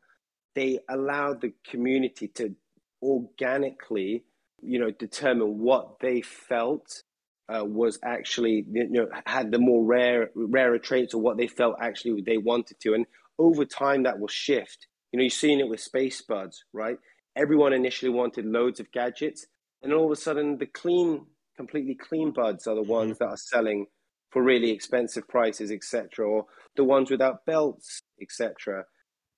they 0.54 0.80
allowed 0.90 1.40
the 1.40 1.54
community 1.66 2.28
to 2.35 2.54
organically, 3.02 4.25
you 4.61 4.78
know, 4.78 4.90
determine 4.90 5.58
what 5.58 6.00
they 6.00 6.20
felt 6.20 7.02
uh, 7.49 7.64
was 7.64 7.99
actually, 8.04 8.64
you 8.70 8.90
know, 8.90 9.08
had 9.25 9.50
the 9.50 9.58
more 9.58 9.85
rare, 9.85 10.30
rarer 10.35 10.78
traits 10.78 11.14
or 11.14 11.23
what 11.23 11.38
they 11.38 11.47
felt 11.47 11.76
actually 11.80 12.20
they 12.20 12.37
wanted 12.37 12.78
to. 12.80 12.92
And 12.92 13.06
over 13.38 13.64
time, 13.64 14.02
that 14.02 14.18
will 14.18 14.28
shift. 14.28 14.87
You 15.12 15.18
know, 15.18 15.23
you've 15.25 15.32
seen 15.32 15.61
it 15.61 15.68
with 15.68 15.80
SpaceBudz, 15.80 16.56
right? 16.73 16.99
Everyone 17.37 17.73
initially 17.73 18.11
wanted 18.11 18.44
loads 18.44 18.80
of 18.80 18.90
gadgets, 18.92 19.47
and 19.82 19.92
all 19.92 20.06
of 20.06 20.11
a 20.11 20.16
sudden, 20.16 20.58
the 20.58 20.66
clean, 20.66 21.26
completely 21.58 21.96
clean 22.08 22.30
buds 22.30 22.66
are 22.66 22.74
the 22.74 22.80
mm-hmm. 22.80 23.00
ones 23.00 23.18
that 23.18 23.30
are 23.34 23.42
selling 23.52 23.80
for 24.30 24.42
really 24.42 24.70
expensive 24.70 25.26
prices, 25.28 25.70
etc., 25.70 26.26
or 26.32 26.46
the 26.76 26.84
ones 26.84 27.10
without 27.10 27.44
belts, 27.46 28.00
etc. 28.22 28.84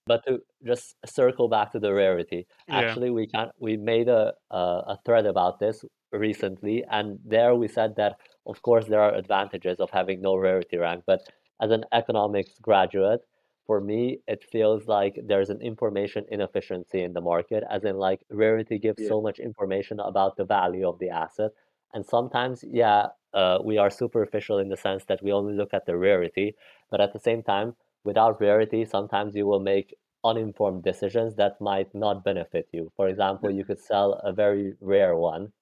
But 0.07 0.21
to 0.27 0.39
just 0.71 0.87
circle 1.07 1.49
back 1.49 1.73
to 1.73 1.81
the 1.81 1.93
rarity, 1.93 2.47
yeah. 2.69 2.79
actually, 2.81 3.11
we 3.11 3.27
can 3.35 3.49
we 3.67 3.73
made 3.77 4.09
a, 4.09 4.33
a 4.51 4.63
a 4.95 4.97
thread 5.05 5.27
about 5.27 5.59
this 5.59 5.85
recently, 6.13 6.77
and 6.99 7.19
there 7.35 7.55
we 7.55 7.69
said 7.69 7.91
that 7.97 8.13
of 8.53 8.57
course 8.63 8.87
there 8.87 9.03
are 9.07 9.15
advantages 9.15 9.77
of 9.81 9.89
having 9.91 10.21
no 10.21 10.37
rarity 10.37 10.77
rank, 10.77 11.05
but 11.07 11.21
as 11.65 11.71
an 11.71 11.85
economics 12.01 12.53
graduate, 12.69 13.23
for 13.67 13.81
me, 13.81 14.19
it 14.27 14.43
feels 14.51 14.89
like 14.89 15.15
there's 15.31 15.51
an 15.51 15.61
information 15.61 16.25
inefficiency 16.37 17.01
in 17.07 17.13
the 17.13 17.21
market, 17.21 17.63
as 17.71 17.85
in 17.85 17.97
like 18.09 18.21
rarity 18.31 18.79
gives 18.87 19.01
yeah. 19.01 19.09
so 19.13 19.21
much 19.27 19.39
information 19.39 20.01
about 20.01 20.37
the 20.37 20.45
value 20.45 20.89
of 20.89 20.99
the 20.99 21.11
asset. 21.11 21.53
And 21.95 22.05
sometimes, 22.05 22.65
yeah, 22.65 23.09
uh, 23.33 23.59
we 23.63 23.79
are 23.79 23.91
superficial 23.91 24.59
in 24.59 24.69
the 24.69 24.77
sense 24.77 25.05
that 25.05 25.23
we 25.23 25.31
only 25.33 25.55
look 25.55 25.73
at 25.73 25.87
the 25.87 25.97
rarity, 25.97 26.57
but 26.91 27.01
at 27.01 27.13
the 27.13 27.21
same 27.21 27.43
time, 27.45 27.77
without 28.03 28.41
rarity, 28.41 28.85
sometimes 28.85 29.37
you 29.37 29.47
will 29.47 29.61
make 29.61 29.95
uninformed 30.25 30.83
decisions 30.83 31.37
that 31.37 31.61
might 31.61 31.95
not 31.95 32.25
benefit 32.25 32.69
you. 32.73 32.91
For 32.97 33.09
example, 33.09 33.51
you 33.51 33.65
could 33.65 33.79
sell 33.79 34.15
a 34.15 34.33
very 34.33 34.75
rare 34.81 35.17
one, 35.17 35.53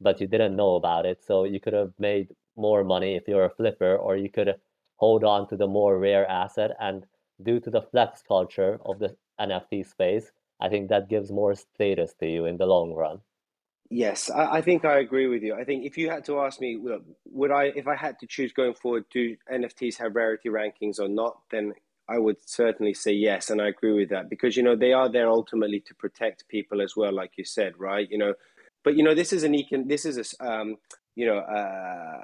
but 0.00 0.20
you 0.20 0.26
didn't 0.26 0.56
know 0.56 0.74
about 0.76 1.06
it. 1.06 1.22
So 1.22 1.44
you 1.44 1.60
could 1.60 1.74
have 1.74 1.92
made 1.98 2.34
more 2.56 2.82
money 2.82 3.14
if 3.14 3.28
you're 3.28 3.44
a 3.44 3.50
flipper, 3.50 3.94
or 3.96 4.16
you 4.16 4.30
could 4.30 4.58
hold 4.96 5.22
on 5.22 5.46
to 5.48 5.56
the 5.56 5.66
more 5.66 5.98
rare 5.98 6.26
asset. 6.26 6.72
And 6.80 7.06
due 7.42 7.60
to 7.60 7.70
the 7.70 7.82
flex 7.82 8.22
culture 8.22 8.80
of 8.84 8.98
the 8.98 9.16
NFT 9.38 9.82
space, 9.82 10.32
I 10.60 10.68
think 10.68 10.88
that 10.88 11.08
gives 11.08 11.30
more 11.30 11.54
status 11.54 12.14
to 12.14 12.26
you 12.26 12.46
in 12.46 12.56
the 12.56 12.66
long 12.66 12.94
run. 12.94 13.22
Yes, 13.90 14.30
I, 14.30 14.56
I, 14.56 14.60
think 14.60 14.84
I 14.84 14.98
agree 14.98 15.28
with 15.28 15.42
you. 15.42 15.54
I 15.54 15.64
think 15.64 15.86
if 15.86 15.96
you 15.96 16.10
had 16.10 16.24
to 16.26 16.40
ask 16.40 16.60
me, 16.60 16.78
would 17.24 17.50
I, 17.50 17.64
if 17.74 17.86
I 17.86 17.96
had 17.96 18.18
to 18.18 18.26
choose 18.26 18.52
going 18.52 18.74
forward, 18.74 19.04
do 19.10 19.34
NFTs 19.50 19.96
have 19.98 20.14
rarity 20.14 20.50
rankings 20.50 21.00
or 21.00 21.08
not? 21.08 21.38
Then 21.50 21.72
I 22.08 22.18
would 22.18 22.36
certainly 22.46 22.92
say 22.92 23.12
yes, 23.12 23.48
and 23.48 23.62
I 23.62 23.68
agree 23.68 23.92
with 23.92 24.10
that 24.10 24.28
because 24.28 24.56
you 24.56 24.62
know 24.62 24.76
they 24.76 24.92
are 24.92 25.10
there 25.10 25.28
ultimately 25.28 25.80
to 25.80 25.94
protect 25.94 26.48
people 26.48 26.82
as 26.82 26.96
well, 26.96 27.12
like 27.12 27.32
you 27.36 27.44
said, 27.44 27.74
right? 27.78 28.06
You 28.10 28.18
know, 28.18 28.34
but 28.84 28.94
you 28.94 29.02
know 29.02 29.14
this 29.14 29.32
is 29.32 29.42
an 29.42 29.52
econ, 29.52 29.88
this 29.88 30.04
is 30.04 30.34
a 30.40 30.50
um, 30.50 30.76
you 31.18 31.26
know 31.26 31.38
uh, 31.38 32.20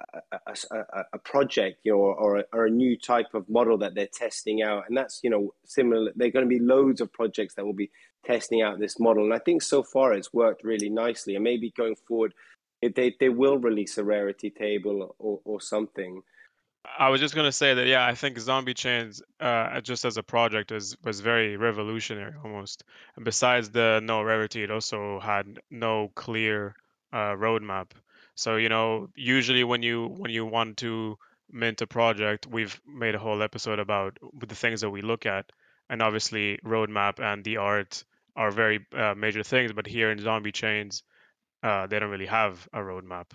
a, 0.46 0.76
a, 0.76 1.04
a, 1.14 1.18
project, 1.18 1.80
you 1.82 1.90
know, 1.90 1.98
or, 1.98 2.44
or 2.52 2.66
a 2.66 2.70
new 2.70 2.96
type 2.96 3.34
of 3.34 3.48
model 3.48 3.76
that 3.78 3.96
they're 3.96 4.06
testing 4.06 4.62
out, 4.62 4.84
and 4.86 4.96
that's 4.96 5.18
you 5.24 5.30
know 5.30 5.52
similar. 5.64 6.12
There 6.14 6.28
are 6.28 6.30
going 6.30 6.48
to 6.48 6.48
be 6.48 6.60
loads 6.60 7.00
of 7.00 7.12
projects 7.12 7.56
that 7.56 7.64
will 7.64 7.72
be 7.72 7.90
testing 8.24 8.62
out 8.62 8.78
this 8.78 9.00
model, 9.00 9.24
and 9.24 9.34
I 9.34 9.40
think 9.40 9.62
so 9.62 9.82
far 9.82 10.12
it's 10.12 10.32
worked 10.32 10.62
really 10.62 10.88
nicely, 10.88 11.34
and 11.34 11.42
maybe 11.42 11.72
going 11.76 11.96
forward, 12.06 12.34
if 12.82 12.94
they 12.94 13.16
they 13.18 13.30
will 13.30 13.58
release 13.58 13.98
a 13.98 14.04
rarity 14.04 14.48
table 14.48 15.16
or 15.18 15.40
or 15.44 15.60
something. 15.60 16.22
I 16.96 17.08
was 17.08 17.20
just 17.20 17.34
gonna 17.34 17.50
say 17.50 17.74
that 17.74 17.88
yeah, 17.88 18.06
I 18.06 18.14
think 18.14 18.38
Zombie 18.38 18.74
Chains, 18.74 19.20
uh, 19.40 19.80
just 19.80 20.04
as 20.04 20.18
a 20.18 20.22
project, 20.22 20.70
was 20.70 20.96
was 21.02 21.18
very 21.18 21.56
revolutionary 21.56 22.34
almost. 22.44 22.84
And 23.16 23.24
besides 23.24 23.70
the 23.70 24.00
no 24.04 24.22
rarity, 24.22 24.62
it 24.62 24.70
also 24.70 25.18
had 25.18 25.58
no 25.68 26.12
clear 26.14 26.76
uh, 27.12 27.34
roadmap. 27.34 27.88
So 28.34 28.56
you 28.56 28.68
know, 28.68 29.08
usually 29.14 29.64
when 29.64 29.82
you 29.82 30.06
when 30.06 30.30
you 30.30 30.44
want 30.44 30.78
to 30.78 31.18
mint 31.50 31.82
a 31.82 31.86
project, 31.86 32.46
we've 32.46 32.80
made 32.86 33.14
a 33.14 33.18
whole 33.18 33.42
episode 33.42 33.78
about 33.78 34.18
the 34.38 34.54
things 34.54 34.80
that 34.80 34.90
we 34.90 35.02
look 35.02 35.26
at, 35.26 35.50
and 35.88 36.02
obviously 36.02 36.58
roadmap 36.64 37.20
and 37.20 37.44
the 37.44 37.58
art 37.58 38.04
are 38.36 38.50
very 38.50 38.86
uh, 38.96 39.14
major 39.14 39.42
things. 39.42 39.72
But 39.72 39.86
here 39.86 40.10
in 40.10 40.18
Zombie 40.18 40.52
Chains, 40.52 41.02
uh, 41.62 41.86
they 41.86 41.98
don't 41.98 42.10
really 42.10 42.26
have 42.26 42.68
a 42.72 42.78
roadmap. 42.78 43.26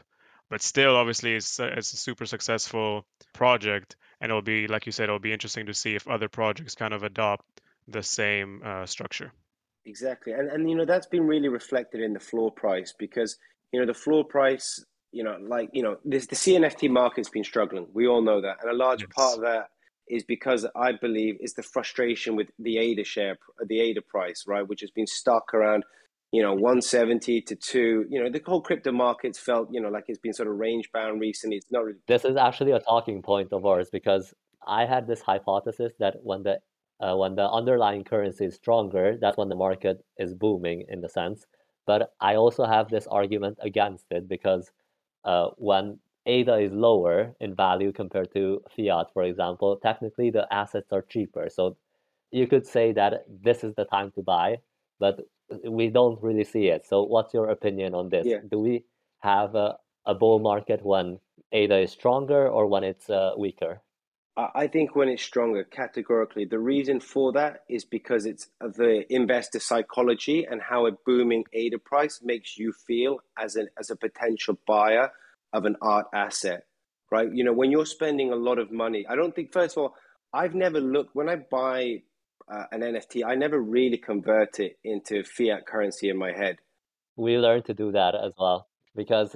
But 0.50 0.62
still 0.62 0.96
obviously 0.96 1.36
it's, 1.36 1.60
it's 1.60 1.94
a 1.94 1.98
super 1.98 2.26
successful 2.26 3.06
project 3.34 3.96
and 4.20 4.32
it'll 4.32 4.42
be 4.42 4.68
like 4.68 4.86
you 4.86 4.92
said 4.92 5.06
it'll 5.06 5.20
be 5.20 5.34
interesting 5.34 5.68
to 5.68 5.74
see 5.74 5.96
if 5.96 6.08
other 6.08 6.28
projects 6.28 6.76
kind 6.76 6.94
of 6.94 7.04
adopt 7.04 7.46
the 7.88 8.04
same 8.04 8.62
uh, 8.66 8.86
structure. 8.86 9.32
Exactly. 9.86 10.34
And 10.34 10.50
and 10.50 10.70
you 10.70 10.76
know 10.76 10.86
that's 10.86 11.08
been 11.08 11.28
really 11.28 11.50
reflected 11.50 12.02
in 12.02 12.14
the 12.14 12.20
floor 12.20 12.52
price 12.52 12.94
because 12.98 13.38
you 13.72 13.80
know 13.80 13.86
the 13.86 13.94
floor 13.94 14.24
price 14.24 14.84
you 15.12 15.24
know 15.24 15.38
like 15.42 15.70
you 15.74 15.84
know 15.84 15.98
this 16.06 16.28
the 16.28 16.36
cnft 16.36 16.90
market's 16.90 17.30
been 17.30 17.44
struggling. 17.44 17.88
We 17.94 18.08
all 18.08 18.22
know 18.22 18.42
that. 18.42 18.58
And 18.62 18.72
a 18.72 18.76
large 18.76 19.02
yes. 19.02 19.10
part 19.16 19.36
of 19.36 19.42
that 19.42 19.68
is 20.08 20.24
because 20.24 20.66
I 20.76 20.94
believe 20.94 21.38
is 21.40 21.54
the 21.54 21.64
frustration 21.64 22.36
with 22.36 22.48
the 22.58 22.80
ADA 22.80 23.04
share, 23.04 23.38
the 23.68 23.80
ADA 23.80 24.02
price, 24.02 24.46
right, 24.48 24.68
which 24.68 24.82
has 24.82 24.90
been 24.90 25.08
stuck 25.08 25.54
around 25.54 25.84
you 26.32 26.44
know 26.44 26.54
170 26.54 27.42
to 27.42 27.56
2 27.56 28.06
you 28.10 28.24
know 28.24 28.30
the 28.30 28.42
whole 28.46 28.62
crypto 28.62 28.92
markets 28.92 29.40
felt 29.40 29.68
you 29.72 29.82
know 29.82 29.90
like 29.90 30.06
it's 30.08 30.20
been 30.20 30.34
sort 30.34 30.48
of 30.48 30.56
range 30.56 30.90
bound 30.94 31.20
recently. 31.20 31.58
It's 31.58 31.72
not 31.72 31.86
really 31.86 32.00
this 32.08 32.26
is 32.26 32.36
actually 32.36 32.72
a 32.72 32.80
talking 32.80 33.22
point 33.22 33.52
of 33.52 33.66
ours 33.66 33.90
because 33.92 34.34
i 34.68 34.86
had 34.86 35.08
this 35.08 35.22
hypothesis 35.22 35.94
that 36.00 36.18
when 36.22 36.44
the 36.44 36.60
uh, 37.00 37.16
when 37.16 37.34
the 37.36 37.50
underlying 37.50 38.04
currency 38.04 38.46
is 38.46 38.56
stronger 38.56 39.18
that's 39.20 39.38
when 39.38 39.50
the 39.50 39.56
market 39.56 40.06
is 40.18 40.34
booming 40.34 40.86
in 40.90 41.02
the 41.02 41.10
sense 41.10 41.46
but 41.92 42.14
i 42.30 42.36
also 42.44 42.64
have 42.76 42.90
this 42.90 43.08
argument 43.20 43.58
against 43.70 44.06
it 44.18 44.28
because 44.36 44.72
uh, 45.32 45.48
when 45.70 46.00
ADA 46.26 46.58
is 46.68 46.74
lower 46.88 47.34
in 47.40 47.56
value 47.56 47.92
compared 47.92 48.32
to 48.34 48.62
fiat, 48.76 49.08
for 49.14 49.24
example, 49.24 49.78
technically 49.78 50.30
the 50.30 50.46
assets 50.54 50.92
are 50.92 51.02
cheaper. 51.14 51.46
So 51.50 51.76
you 52.40 52.46
could 52.46 52.68
say 52.68 52.92
that 53.00 53.26
this 53.48 53.64
is 53.64 53.74
the 53.74 53.86
time 53.86 54.12
to 54.16 54.22
buy 54.22 54.60
but 55.00 55.22
we 55.66 55.88
don't 55.88 56.22
really 56.22 56.44
see 56.44 56.68
it. 56.68 56.86
So, 56.86 57.04
what's 57.04 57.34
your 57.34 57.50
opinion 57.50 57.96
on 57.96 58.10
this? 58.10 58.28
Yeah. 58.28 58.40
Do 58.50 58.60
we 58.60 58.86
have 59.20 59.56
a, 59.56 59.78
a 60.06 60.14
bull 60.14 60.40
market 60.40 60.84
when 60.84 61.20
ADA 61.52 61.80
is 61.80 61.92
stronger 61.92 62.48
or 62.48 62.68
when 62.68 62.84
it's 62.84 63.10
uh, 63.10 63.32
weaker? 63.38 63.82
I 64.56 64.68
think 64.68 64.96
when 64.96 65.10
it's 65.10 65.24
stronger, 65.24 65.64
categorically. 65.64 66.46
The 66.46 66.60
reason 66.60 67.00
for 67.00 67.34
that 67.34 67.64
is 67.68 67.84
because 67.84 68.26
it's 68.26 68.48
the 68.62 69.04
investor 69.10 69.60
psychology 69.60 70.46
and 70.50 70.62
how 70.62 70.86
a 70.86 70.92
booming 71.06 71.44
ADA 71.52 71.80
price 71.80 72.22
makes 72.24 72.58
you 72.58 72.72
feel 72.72 73.20
as 73.38 73.56
an 73.56 73.70
as 73.78 73.90
a 73.90 73.96
potential 73.96 74.58
buyer 74.68 75.12
of 75.52 75.66
an 75.66 75.76
art 75.82 76.08
asset, 76.14 76.66
right? 77.12 77.30
You 77.34 77.44
know, 77.44 77.54
when 77.54 77.72
you're 77.72 77.86
spending 77.86 78.32
a 78.32 78.36
lot 78.36 78.60
of 78.60 78.72
money, 78.72 79.06
I 79.10 79.16
don't 79.16 79.36
think. 79.36 79.52
First 79.52 79.78
of 79.78 79.84
all, 79.84 79.96
I've 80.34 80.56
never 80.56 80.80
looked 80.80 81.16
when 81.16 81.28
I 81.28 81.38
buy 81.38 82.04
uh, 82.48 82.66
an 82.72 82.82
NFT. 82.82 83.26
I 83.26 83.36
never 83.36 83.60
really 83.60 83.98
convert 83.98 84.60
it 84.60 84.78
into 84.84 85.24
fiat 85.24 85.66
currency 85.66 86.10
in 86.10 86.18
my 86.18 86.32
head. 86.32 86.58
We 87.16 87.38
learned 87.38 87.66
to 87.66 87.74
do 87.74 87.92
that 87.92 88.16
as 88.16 88.34
well 88.38 88.68
because 88.96 89.36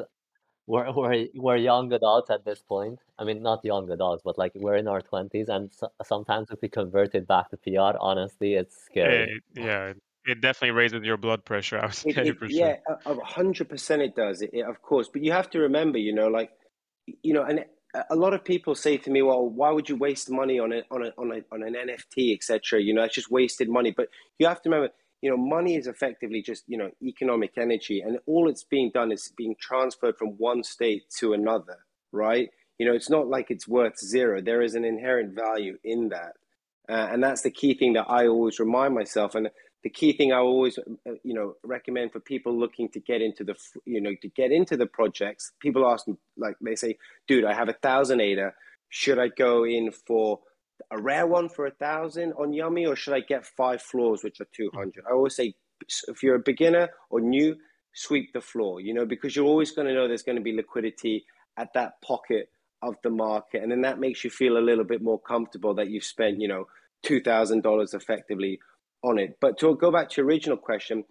we're 0.68 0.92
we're 0.96 1.28
we're 1.36 1.58
young 1.58 1.92
adults 1.94 2.30
at 2.30 2.46
this 2.46 2.62
point. 2.62 3.00
I 3.20 3.24
mean, 3.24 3.42
not 3.42 3.64
young 3.64 3.90
adults, 3.92 4.24
but 4.24 4.38
like 4.38 4.52
we're 4.56 4.76
in 4.76 4.88
our 4.88 5.02
twenties, 5.02 5.50
and 5.50 5.72
so, 5.74 5.90
sometimes 6.04 6.50
if 6.52 6.62
we 6.62 6.70
convert 6.70 7.16
it 7.16 7.28
back 7.28 7.50
to 7.50 7.58
fiat, 7.58 7.96
honestly, 8.00 8.56
it's 8.56 8.76
scary. 8.86 9.42
It, 9.56 9.62
yeah, 9.62 9.94
it 10.26 10.42
definitely 10.42 10.72
raises 10.72 11.04
your 11.04 11.18
blood 11.18 11.44
pressure. 11.46 11.80
I 11.80 11.86
would 11.86 11.96
say 11.96 12.12
it, 12.16 12.38
for 12.38 12.46
yeah, 12.46 12.78
sure. 12.88 13.20
a 13.20 13.26
hundred 13.26 13.70
percent, 13.70 14.02
it 14.02 14.16
does. 14.16 14.42
It, 14.42 14.54
of 14.68 14.82
course, 14.82 15.10
but 15.12 15.24
you 15.24 15.32
have 15.32 15.50
to 15.52 15.60
remember, 15.60 15.98
you 15.98 16.14
know, 16.14 16.28
like, 16.28 16.52
you 17.22 17.34
know, 17.34 17.44
and 17.44 17.66
a 18.10 18.16
lot 18.16 18.34
of 18.34 18.44
people 18.44 18.74
say 18.74 18.98
to 18.98 19.12
me, 19.12 19.22
"Well, 19.22 19.48
why 19.48 19.72
would 19.72 19.90
you 19.90 19.96
waste 19.96 20.30
money 20.32 20.60
on 20.60 20.72
a 20.74 20.82
on 20.90 21.06
a 21.06 21.12
on 21.18 21.32
a 21.32 21.54
on 21.54 21.64
an 21.64 21.76
NFT, 21.76 22.34
etc.? 22.34 22.82
You 22.82 22.94
know, 22.94 23.04
it's 23.04 23.16
just 23.16 23.30
wasted 23.30 23.70
money." 23.70 23.94
But 23.96 24.08
you 24.40 24.48
have 24.48 24.62
to 24.64 24.70
remember 24.70 24.94
you 25.24 25.30
know, 25.30 25.38
money 25.38 25.78
is 25.78 25.88
effectively 25.88 26.42
just, 26.42 26.66
you 26.68 26.78
know, 26.78 26.92
economic 27.02 27.58
energy 27.58 28.02
and 28.02 28.20
all 28.26 28.50
it's 28.50 28.66
being 28.66 28.92
done 28.94 29.10
is 29.10 29.32
being 29.38 29.56
transferred 29.58 30.18
from 30.18 30.32
one 30.32 30.62
state 30.66 31.04
to 31.18 31.32
another, 31.32 31.78
right? 32.12 32.50
You 32.78 32.86
know, 32.86 32.94
it's 32.94 33.10
not 33.10 33.30
like 33.30 33.50
it's 33.50 33.66
worth 33.66 33.98
zero. 33.98 34.42
There 34.42 34.62
is 34.62 34.76
an 34.76 34.84
inherent 34.84 35.34
value 35.34 35.78
in 35.82 36.10
that. 36.10 36.34
Uh, 36.90 37.08
and 37.10 37.24
that's 37.24 37.42
the 37.42 37.52
key 37.52 37.74
thing 37.74 37.94
that 37.94 38.08
I 38.10 38.28
always 38.28 38.60
remind 38.60 38.96
myself. 38.96 39.34
And 39.34 39.50
the 39.82 39.90
key 39.90 40.12
thing 40.12 40.34
I 40.34 40.40
always, 40.40 40.78
uh, 40.78 41.12
you 41.24 41.34
know, 41.34 41.56
recommend 41.64 42.12
for 42.12 42.20
people 42.20 42.60
looking 42.60 42.90
to 42.90 43.00
get 43.00 43.22
into 43.22 43.46
the, 43.46 43.56
you 43.86 44.02
know, 44.02 44.12
to 44.22 44.28
get 44.28 44.52
into 44.52 44.76
the 44.76 44.88
projects. 44.88 45.54
People 45.62 45.90
ask 45.90 46.06
me, 46.06 46.16
like, 46.36 46.58
they 46.60 46.76
say, 46.76 46.98
dude, 47.30 47.46
I 47.46 47.54
have 47.54 47.70
a 47.70 47.74
thousand 47.82 48.20
ADA. 48.20 48.52
Should 48.90 49.20
I 49.20 49.30
go 49.30 49.64
in 49.64 49.94
for 49.94 50.42
a 50.92 51.02
rare 51.02 51.28
one 51.28 51.50
for 51.50 51.66
a 51.66 51.72
thousand 51.72 52.34
on 52.34 52.52
Yummi, 52.52 52.88
or 52.88 52.96
should 52.96 53.14
I 53.14 53.22
get 53.22 53.46
five 53.46 53.82
floors, 53.82 54.24
which 54.24 54.40
are 54.42 54.48
200? 54.56 55.06
I 55.08 55.14
always 55.14 55.36
say, 55.36 55.56
if 56.08 56.24
you're 56.24 56.36
a 56.36 56.40
beginner 56.40 56.90
or 57.10 57.20
new, 57.20 57.56
sweep 57.94 58.34
the 58.34 58.42
floor, 58.42 58.82
you 58.82 58.94
know, 58.94 59.06
because 59.06 59.36
you're 59.36 59.46
always 59.46 59.72
going 59.72 59.88
to 59.88 59.94
know 59.94 60.08
there's 60.08 60.24
going 60.24 60.38
to 60.38 60.42
be 60.42 60.54
liquidity 60.54 61.26
at 61.58 61.74
that 61.74 62.02
pocket 62.02 62.50
of 62.82 62.96
the 63.04 63.10
market. 63.10 63.64
And 63.64 63.72
then 63.72 63.82
that 63.82 64.00
makes 64.00 64.24
you 64.24 64.30
feel 64.30 64.58
a 64.58 64.60
little 64.60 64.84
bit 64.84 65.02
more 65.02 65.20
comfortable 65.20 65.74
that 65.76 65.90
you've 65.90 66.04
spent, 66.04 66.42
you 66.42 66.48
know, 66.48 66.68
$2,000 67.06 67.94
effectively 67.94 68.60
on 69.04 69.20
it. 69.20 69.38
But 69.40 69.58
to 69.60 69.76
go 69.76 69.92
back 69.92 70.10
to 70.10 70.22
your 70.22 70.28
original 70.28 70.58
question, 70.58 71.06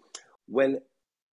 when 0.47 0.81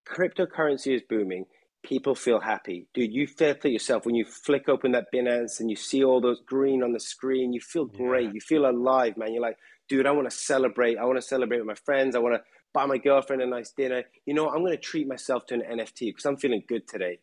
cryptocurrency 0.09 0.95
is 0.95 1.03
booming, 1.09 1.47
people 1.85 2.15
feel 2.15 2.41
happy. 2.41 2.87
Dude, 2.95 3.13
you 3.13 3.27
feel 3.27 3.55
for 3.55 3.69
yourself 3.69 4.07
when 4.07 4.15
you 4.15 4.25
flick 4.25 4.69
open 4.69 4.93
that 4.93 5.07
Binance 5.15 5.61
and 5.61 5.71
you 5.71 5.77
see 5.77 6.03
all 6.03 6.21
those 6.21 6.41
green 6.41 6.83
on 6.83 6.93
the 6.93 7.01
screen, 7.01 7.53
you 7.53 7.61
feel 7.61 7.85
great. 7.85 8.27
Yeah. 8.27 8.33
You 8.35 8.41
feel 8.41 8.67
alive, 8.69 9.17
man. 9.17 9.33
You're 9.33 9.43
like, 9.43 9.59
dude, 9.89 10.07
I 10.07 10.11
want 10.11 10.29
to 10.29 10.37
celebrate. 10.37 10.99
I 10.99 11.05
want 11.05 11.19
to 11.19 11.23
celebrate 11.23 11.59
with 11.59 11.67
my 11.67 11.75
friends. 11.75 12.17
I 12.17 12.19
want 12.19 12.35
to 12.35 12.43
buy 12.73 12.87
my 12.87 12.99
girlfriend 12.99 13.43
a 13.43 13.47
nice 13.47 13.71
dinner. 13.71 14.03
You 14.27 14.35
know, 14.35 14.49
I'm 14.49 14.61
going 14.61 14.73
to 14.73 14.79
treat 14.79 15.07
myself 15.07 15.47
to 15.47 15.55
an 15.55 15.63
NFT 15.63 16.09
because 16.09 16.25
I'm 16.25 16.37
feeling 16.37 16.63
good 16.67 16.89
today. 16.89 17.21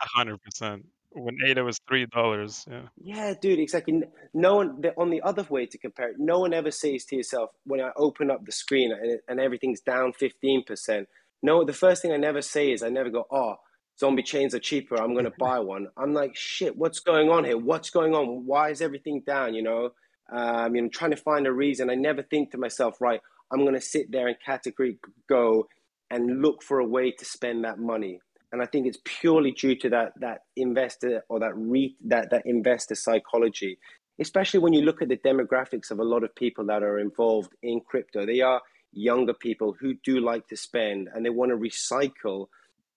A 0.00 0.06
hundred 0.16 0.40
percent. 0.42 0.86
When 1.10 1.36
ADA 1.44 1.64
was 1.64 1.80
three 1.88 2.06
dollars, 2.06 2.66
yeah. 2.70 2.82
Yeah, 3.02 3.34
dude, 3.40 3.58
exactly. 3.58 4.02
No 4.34 4.56
one 4.56 4.82
on 4.96 5.10
the 5.10 5.22
other 5.22 5.44
way 5.48 5.66
to 5.66 5.78
compare 5.78 6.10
it. 6.10 6.16
No 6.18 6.40
one 6.40 6.52
ever 6.52 6.70
says 6.70 7.06
to 7.06 7.16
yourself 7.16 7.50
when 7.64 7.80
I 7.80 7.90
open 7.96 8.30
up 8.30 8.44
the 8.44 8.52
screen 8.52 8.92
and, 8.92 9.18
and 9.26 9.40
everything's 9.40 9.80
down 9.80 10.12
fifteen 10.12 10.62
percent. 10.64 11.08
No, 11.42 11.64
the 11.64 11.72
first 11.72 12.02
thing 12.02 12.12
I 12.12 12.16
never 12.16 12.42
say 12.42 12.72
is 12.72 12.82
I 12.82 12.88
never 12.88 13.10
go, 13.10 13.24
oh, 13.30 13.56
zombie 13.98 14.22
chains 14.22 14.54
are 14.54 14.60
cheaper. 14.60 14.96
I'm 14.96 15.12
going 15.12 15.24
to 15.32 15.32
buy 15.38 15.58
one. 15.58 15.88
I'm 15.96 16.14
like, 16.14 16.36
shit, 16.36 16.76
what's 16.76 17.00
going 17.00 17.28
on 17.30 17.44
here? 17.44 17.58
What's 17.58 17.90
going 17.90 18.14
on? 18.14 18.46
Why 18.46 18.70
is 18.70 18.80
everything 18.80 19.22
down? 19.26 19.54
You 19.54 19.62
know, 19.62 19.90
um, 20.30 20.74
you 20.74 20.82
know, 20.82 20.86
I'm 20.86 20.90
trying 20.90 21.12
to 21.12 21.16
find 21.16 21.46
a 21.46 21.52
reason. 21.52 21.90
I 21.90 21.94
never 21.94 22.22
think 22.22 22.50
to 22.52 22.58
myself, 22.58 23.00
right, 23.00 23.20
I'm 23.50 23.60
going 23.60 23.74
to 23.74 23.80
sit 23.80 24.10
there 24.12 24.28
and 24.28 24.36
category 24.44 24.98
go 25.28 25.68
and 26.10 26.42
look 26.42 26.62
for 26.62 26.78
a 26.78 26.86
way 26.86 27.10
to 27.12 27.24
spend 27.24 27.64
that 27.64 27.78
money. 27.78 28.20
And 28.52 28.62
I 28.62 28.66
think 28.66 28.86
it's 28.86 28.98
purely 29.04 29.50
due 29.52 29.76
to 29.76 29.90
that 29.90 30.12
that 30.20 30.40
investor 30.56 31.22
or 31.28 31.40
that 31.40 31.54
re, 31.54 31.94
that 32.06 32.30
that 32.30 32.46
investor 32.46 32.94
psychology, 32.94 33.78
especially 34.18 34.60
when 34.60 34.72
you 34.72 34.82
look 34.82 35.02
at 35.02 35.08
the 35.08 35.18
demographics 35.18 35.90
of 35.90 35.98
a 35.98 36.04
lot 36.04 36.24
of 36.24 36.34
people 36.34 36.64
that 36.66 36.82
are 36.82 36.98
involved 36.98 37.52
in 37.62 37.80
crypto. 37.86 38.24
They 38.24 38.40
are 38.40 38.62
younger 38.92 39.34
people 39.34 39.76
who 39.78 39.94
do 40.02 40.20
like 40.20 40.48
to 40.48 40.56
spend 40.56 41.08
and 41.14 41.24
they 41.24 41.30
want 41.30 41.50
to 41.50 41.56
recycle 41.58 42.46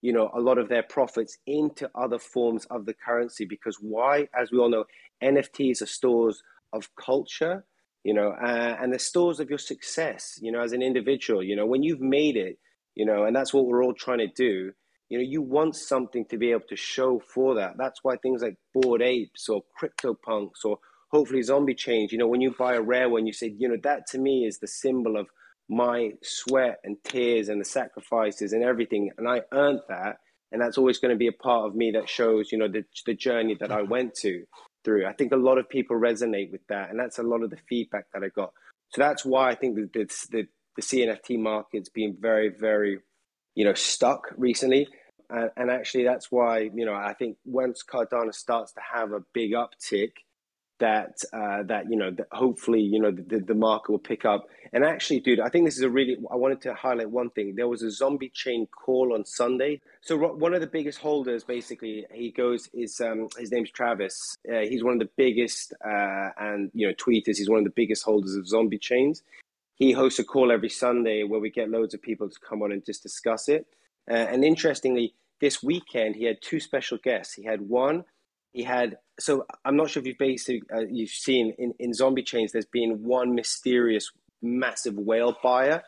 you 0.02 0.12
know, 0.14 0.32
a 0.34 0.40
lot 0.40 0.58
of 0.58 0.70
their 0.70 0.84
profits 0.84 1.38
into 1.46 1.90
other 1.96 2.20
forms 2.20 2.66
of 2.66 2.86
the 2.86 2.94
currency 2.94 3.46
because 3.46 3.78
why? 3.80 4.28
As 4.40 4.52
we 4.52 4.58
all 4.58 4.70
know, 4.70 4.86
NFTs 5.24 5.82
are 5.82 5.88
stores 5.88 6.42
of 6.74 6.90
culture, 6.96 7.66
you 8.04 8.14
know, 8.14 8.34
uh, 8.44 8.78
and 8.80 8.92
the 8.92 9.00
stores 9.00 9.40
of 9.40 9.50
your 9.50 9.60
success, 9.60 10.40
you 10.42 10.52
know, 10.52 10.62
as 10.62 10.74
an 10.74 10.82
individual, 10.82 11.44
you 11.44 11.56
know, 11.56 11.66
when 11.66 11.84
you've 11.84 12.02
made 12.02 12.36
it, 12.36 12.58
you 12.96 13.06
know, 13.06 13.26
and 13.26 13.36
that's 13.36 13.54
what 13.54 13.66
we're 13.66 13.84
all 13.84 13.94
trying 13.94 14.20
to 14.20 14.28
do. 14.28 14.72
You 15.10 15.18
know, 15.18 15.26
you 15.28 15.42
want 15.42 15.76
something 15.76 16.26
to 16.30 16.38
be 16.38 16.52
able 16.52 16.68
to 16.70 16.76
show 16.78 17.20
for 17.20 17.56
that. 17.56 17.74
That's 17.78 18.00
why 18.02 18.16
things 18.16 18.42
like 18.42 18.56
Bored 18.74 19.02
Apes 19.02 19.50
or 19.50 19.62
CryptoPunks 19.80 20.64
or 20.64 20.80
hopefully 21.12 21.42
Zombie 21.42 21.76
Chains, 21.76 22.12
you 22.12 22.18
know, 22.18 22.28
when 22.28 22.42
you 22.42 22.56
buy 22.58 22.76
a 22.76 22.82
rare 22.82 23.10
one, 23.10 23.26
you 23.26 23.34
say, 23.34 23.54
you 23.58 23.68
know, 23.68 23.78
that 23.84 24.08
to 24.08 24.18
me 24.18 24.46
is 24.46 24.60
the 24.60 24.68
symbol 24.68 25.18
of 25.18 25.28
my 25.72 26.12
sweat 26.22 26.80
and 26.84 26.98
tears 27.06 27.48
and 27.48 27.62
the 27.62 27.66
sacrifices 27.66 28.52
and 28.52 28.62
everything. 28.62 29.10
And 29.18 29.28
i 29.28 29.42
earned 29.54 29.80
that. 29.88 30.18
And 30.52 30.62
that's 30.62 30.78
always 30.78 31.00
going 31.00 31.14
to 31.14 31.18
be 31.18 31.28
a 31.28 31.32
part 31.32 31.66
of 31.66 31.76
me 31.76 31.92
that 31.92 32.10
shows 32.10 32.52
you 32.52 32.58
know 32.58 32.68
the, 32.68 32.84
the 33.06 33.14
journey 33.16 33.56
that 33.62 33.72
i 33.72 33.82
went 33.82 34.14
to 34.16 34.44
through. 34.84 35.06
I 35.08 35.14
think 35.14 35.32
a 35.32 35.38
lot 35.38 35.58
of 35.58 35.70
people 35.70 35.96
resonate 35.98 36.52
with 36.52 36.66
that. 36.68 36.90
And 36.90 37.00
that's 37.00 37.20
a 37.20 37.24
lot 37.24 37.42
of 37.42 37.52
the 37.52 37.58
feedback 37.70 38.06
that 38.14 38.22
i 38.24 38.28
got. 38.28 38.52
So 38.90 39.02
that's 39.02 39.24
why 39.24 39.50
i 39.50 39.56
think 39.56 39.76
the 39.76 40.06
the, 40.30 40.48
the 40.76 40.82
cnft 40.82 41.40
market's 41.40 41.90
been 41.90 42.18
very 42.20 42.50
very 42.50 43.00
you 43.56 43.64
know 43.64 43.74
stuck 43.74 44.28
recently. 44.38 44.88
And, 45.30 45.52
and 45.56 45.72
actually 45.72 46.04
that's 46.04 46.30
why 46.30 46.70
you 46.76 46.86
know 46.86 46.96
i 46.96 47.14
think 47.14 47.38
once 47.46 47.82
cardano 47.90 48.34
starts 48.34 48.74
to 48.74 48.82
have 48.94 49.14
a 49.14 49.24
big 49.34 49.54
uptick 49.54 50.12
that 50.82 51.22
uh, 51.32 51.62
that 51.64 51.90
you 51.90 51.96
know 51.96 52.12
that 52.12 52.28
hopefully 52.32 52.82
you 52.82 53.00
know 53.00 53.12
the, 53.12 53.40
the 53.40 53.54
market 53.54 53.92
will 53.92 54.00
pick 54.00 54.26
up. 54.26 54.48
And 54.74 54.84
actually, 54.84 55.20
dude, 55.20 55.40
I 55.40 55.50
think 55.50 55.66
this 55.66 55.78
is 55.78 55.84
a 55.84 55.90
really. 55.90 56.18
I 56.32 56.36
wanted 56.36 56.62
to 56.62 56.74
highlight 56.74 57.10
one 57.10 57.30
thing. 57.30 57.56
There 57.56 57.68
was 57.68 57.84
a 57.84 57.92
zombie 57.92 58.32
chain 58.34 58.68
call 58.68 59.14
on 59.14 59.24
Sunday. 59.24 59.82
So 60.02 60.18
one 60.18 60.54
of 60.54 60.62
the 60.62 60.68
biggest 60.68 61.00
holders, 61.00 61.44
basically, 61.44 62.06
he 62.12 62.32
goes 62.32 62.68
is 62.74 63.00
um, 63.00 63.30
his 63.38 63.52
name's 63.52 63.70
Travis. 63.72 64.38
Uh, 64.52 64.62
he's 64.62 64.84
one 64.84 64.94
of 64.94 65.00
the 65.00 65.10
biggest 65.16 65.74
uh, 65.86 66.30
and 66.40 66.72
you 66.74 66.88
know 66.88 66.94
tweeters. 66.94 67.38
He's 67.38 67.50
one 67.50 67.60
of 67.60 67.66
the 67.66 67.74
biggest 67.76 68.04
holders 68.04 68.36
of 68.36 68.48
zombie 68.48 68.80
chains. 68.80 69.22
He 69.76 69.92
hosts 69.92 70.20
a 70.20 70.24
call 70.24 70.52
every 70.52 70.70
Sunday 70.70 71.24
where 71.24 71.40
we 71.40 71.50
get 71.50 71.70
loads 71.70 71.94
of 71.94 72.02
people 72.02 72.30
to 72.30 72.40
come 72.48 72.62
on 72.62 72.72
and 72.72 72.86
just 72.86 73.04
discuss 73.04 73.48
it. 73.48 73.68
Uh, 74.10 74.14
and 74.14 74.44
interestingly, 74.44 75.14
this 75.40 75.62
weekend 75.62 76.16
he 76.16 76.26
had 76.26 76.42
two 76.42 76.60
special 76.60 76.98
guests. 76.98 77.34
He 77.34 77.44
had 77.44 77.62
one 77.62 78.06
he 78.52 78.64
had 78.64 78.98
so 79.20 79.46
I'm 79.64 79.78
not 79.78 79.90
sure 79.90 80.02
if 80.02 80.08
you've 80.08 80.18
basically 80.18 80.64
uh, 80.74 80.86
you've 80.90 81.10
seen 81.10 81.54
in, 81.58 81.74
in 81.80 81.94
zombie 81.94 82.24
chains. 82.24 82.52
There's 82.52 82.66
been 82.66 83.04
one 83.04 83.36
mysterious 83.36 84.10
massive 84.42 84.96
whale 84.96 85.36
buyer 85.44 85.84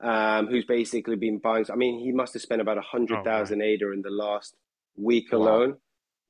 um, 0.00 0.46
who's 0.46 0.64
basically 0.64 1.16
been 1.16 1.38
buying. 1.38 1.64
I 1.72 1.76
mean, 1.76 1.98
he 1.98 2.12
must 2.12 2.34
have 2.34 2.42
spent 2.42 2.60
about 2.60 2.78
a 2.78 2.82
hundred 2.82 3.24
thousand 3.24 3.62
oh, 3.62 3.64
ADA 3.64 3.92
in 3.92 4.02
the 4.02 4.10
last 4.10 4.54
week 4.96 5.32
wow. 5.32 5.38
alone. 5.38 5.76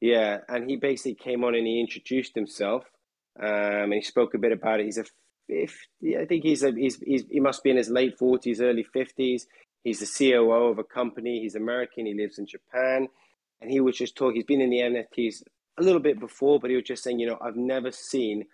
Yeah, 0.01 0.39
and 0.49 0.69
he 0.69 0.77
basically 0.77 1.15
came 1.15 1.45
on 1.45 1.55
and 1.55 1.67
he 1.67 1.81
introduced 1.81 2.35
himself 2.35 2.85
um, 3.41 3.49
and 3.49 3.95
he 3.95 4.03
spoke 4.03 4.35
a 4.35 4.39
bit 4.39 4.53
about 4.53 4.81
it. 4.81 4.87
He's 4.87 4.99
a 4.99 5.05
fifty, 5.49 6.19
I 6.19 6.27
think 6.27 6.45
he's 6.45 6.63
a 6.63 6.73
he's, 6.73 6.99
he's 7.01 7.25
he 7.31 7.41
must 7.41 7.63
be 7.63 7.71
in 7.71 7.77
his 7.77 7.91
late 7.91 8.19
forties, 8.19 8.61
early 8.61 8.85
fifties. 8.85 9.47
He's 9.83 10.01
the 10.01 10.31
COO 10.33 10.71
of 10.71 10.79
a 10.79 10.85
company. 10.85 11.41
He's 11.41 11.57
American. 11.57 12.07
He 12.07 12.15
lives 12.15 12.39
in 12.39 12.47
Japan, 12.47 13.09
and 13.61 13.71
he 13.71 13.81
was 13.81 13.97
just 13.97 14.17
talking. 14.17 14.37
He's 14.37 14.45
been 14.45 14.63
in 14.63 14.71
the 14.71 14.81
NFTs 14.81 15.43
a 15.79 15.83
little 15.83 16.01
bit 16.01 16.21
before, 16.21 16.61
but 16.61 16.71
he 16.71 16.77
was 16.77 16.85
just 16.85 17.03
saying, 17.03 17.19
you 17.19 17.27
know, 17.27 17.39
I've 17.41 17.57
never 17.57 17.91
seen 17.91 18.45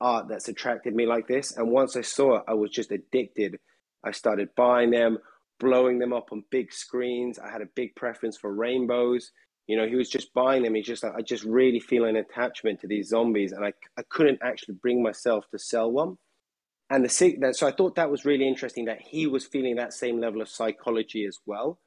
art 0.00 0.28
that's 0.28 0.48
attracted 0.48 0.94
me 0.94 1.06
like 1.06 1.28
this. 1.28 1.56
And 1.56 1.70
once 1.70 1.96
I 1.96 2.00
saw 2.00 2.36
it, 2.36 2.44
I 2.48 2.54
was 2.54 2.70
just 2.70 2.90
addicted. 2.90 3.58
I 4.04 4.10
started 4.10 4.48
buying 4.56 4.90
them, 4.90 5.18
blowing 5.60 5.98
them 5.98 6.12
up 6.12 6.32
on 6.32 6.44
big 6.50 6.72
screens. 6.72 7.38
I 7.38 7.50
had 7.50 7.62
a 7.62 7.68
big 7.76 7.94
preference 7.94 8.36
for 8.36 8.52
rainbows. 8.52 9.30
You 9.68 9.76
know, 9.76 9.86
he 9.86 9.94
was 9.94 10.08
just 10.08 10.34
buying 10.34 10.64
them. 10.64 10.74
He's 10.74 10.86
just 10.86 11.04
like, 11.04 11.14
I 11.16 11.22
just 11.22 11.44
really 11.44 11.78
feel 11.78 12.04
an 12.04 12.16
attachment 12.16 12.80
to 12.80 12.88
these 12.88 13.08
zombies. 13.08 13.52
And 13.52 13.64
I, 13.64 13.72
I 13.96 14.02
couldn't 14.08 14.40
actually 14.42 14.74
bring 14.74 15.02
myself 15.02 15.44
to 15.50 15.58
sell 15.58 15.90
one. 15.90 16.18
and 16.90 17.04
the 17.04 17.52
so 17.52 17.66
I 17.68 17.72
thought 17.72 17.94
that 17.94 18.10
was 18.10 18.24
really 18.24 18.48
interesting 18.48 18.86
that 18.86 19.00
he 19.00 19.26
was 19.26 19.46
feeling 19.46 19.76
that 19.76 19.92
same 19.94 20.20
level 20.20 20.42
of 20.42 20.48
psychology 20.48 21.26
as 21.26 21.38
well. 21.46 21.78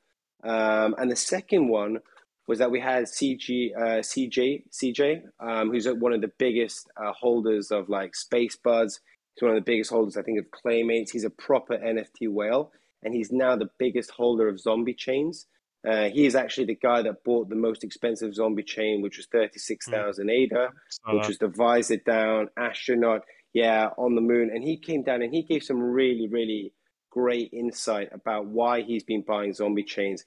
Um, 0.43 0.95
and 0.97 1.11
the 1.11 1.15
second 1.15 1.67
one 1.67 1.99
was 2.47 2.59
that 2.59 2.71
we 2.71 2.79
had 2.79 3.05
CG, 3.05 3.75
uh, 3.75 4.01
CJ, 4.01 4.63
CJ, 4.71 5.23
um, 5.39 5.71
who's 5.71 5.87
one 5.87 6.13
of 6.13 6.21
the 6.21 6.31
biggest 6.37 6.89
uh, 6.97 7.11
holders 7.11 7.71
of 7.71 7.89
like 7.89 8.13
SpaceBudz. 8.13 8.99
He's 9.33 9.41
one 9.41 9.51
of 9.51 9.55
the 9.55 9.61
biggest 9.61 9.89
holders, 9.89 10.15
I 10.15 10.21
think, 10.21 10.39
of 10.39 10.45
Claymates. 10.51 11.11
He's 11.11 11.25
a 11.25 11.29
proper 11.29 11.77
NFT 11.77 12.29
whale, 12.29 12.71
and 13.03 13.13
he's 13.13 13.31
now 13.31 13.55
the 13.55 13.69
biggest 13.79 14.11
holder 14.11 14.47
of 14.47 14.59
zombie 14.59 14.93
chains. 14.93 15.47
Uh, 15.87 16.09
he 16.09 16.25
is 16.25 16.35
actually 16.35 16.65
the 16.65 16.75
guy 16.75 17.01
that 17.01 17.23
bought 17.23 17.49
the 17.49 17.55
most 17.55 17.83
expensive 17.83 18.33
zombie 18.33 18.63
chain, 18.63 19.01
which 19.01 19.17
was 19.17 19.27
36,000 19.27 20.27
mm. 20.27 20.31
ADA, 20.31 20.69
which 21.09 21.27
was 21.27 21.37
the 21.37 21.47
visor 21.47 21.97
down, 21.97 22.49
astronaut, 22.57 23.21
yeah, 23.53 23.89
on 23.97 24.15
the 24.15 24.21
moon. 24.21 24.49
And 24.53 24.63
he 24.63 24.77
came 24.77 25.03
down 25.03 25.21
and 25.21 25.33
he 25.33 25.43
gave 25.43 25.63
some 25.63 25.79
really, 25.79 26.27
really 26.27 26.73
great 27.11 27.53
insight 27.53 28.09
about 28.11 28.47
why 28.47 28.81
he's 28.81 29.03
been 29.03 29.21
buying 29.21 29.53
zombie 29.53 29.83
chains. 29.83 30.25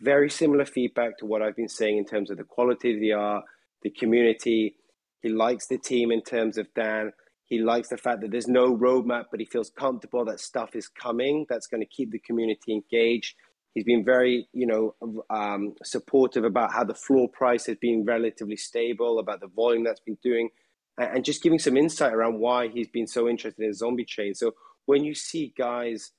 Very 0.00 0.30
similar 0.30 0.64
feedback 0.64 1.18
to 1.18 1.26
what 1.26 1.42
I've 1.42 1.56
been 1.56 1.68
saying 1.68 1.98
in 1.98 2.04
terms 2.04 2.30
of 2.30 2.38
the 2.38 2.44
quality 2.44 2.94
of 2.94 3.00
the 3.00 3.12
art, 3.12 3.44
the 3.82 3.90
community. 3.90 4.76
He 5.22 5.28
likes 5.28 5.66
the 5.66 5.78
team 5.78 6.10
in 6.10 6.22
terms 6.22 6.56
of 6.58 6.66
Dan. 6.74 7.12
He 7.44 7.58
likes 7.58 7.88
the 7.88 7.96
fact 7.96 8.20
that 8.22 8.30
there's 8.30 8.48
no 8.48 8.76
roadmap, 8.76 9.24
but 9.30 9.40
he 9.40 9.46
feels 9.46 9.70
comfortable 9.70 10.24
that 10.26 10.40
stuff 10.40 10.74
is 10.74 10.88
coming 10.88 11.46
that's 11.48 11.66
going 11.66 11.82
to 11.82 11.86
keep 11.86 12.12
the 12.12 12.20
community 12.20 12.72
engaged 12.72 13.34
He's 13.74 13.84
been 13.84 14.04
very, 14.04 14.48
you 14.52 14.66
know, 14.66 14.94
um, 15.30 15.74
supportive 15.84 16.44
about 16.44 16.72
how 16.72 16.82
the 16.84 16.94
floor 16.94 17.28
price 17.28 17.66
has 17.66 17.76
been 17.76 18.04
relatively 18.04 18.56
stable, 18.56 19.18
about 19.20 19.40
the 19.40 19.46
volume 19.46 19.84
that's 19.84 20.00
been 20.00 20.18
doing, 20.22 20.50
and 20.98 21.24
just 21.24 21.42
giving 21.42 21.58
some 21.58 21.76
insight 21.76 22.12
around 22.12 22.40
why 22.40 22.68
he's 22.68 22.88
been 22.88 23.06
so 23.06 23.28
interested 23.28 23.64
in 23.64 23.72
zombie 23.72 24.04
chain. 24.04 24.34
So 24.34 24.54
when 24.86 25.04
you 25.04 25.14
see 25.14 25.54
guys 25.56 26.10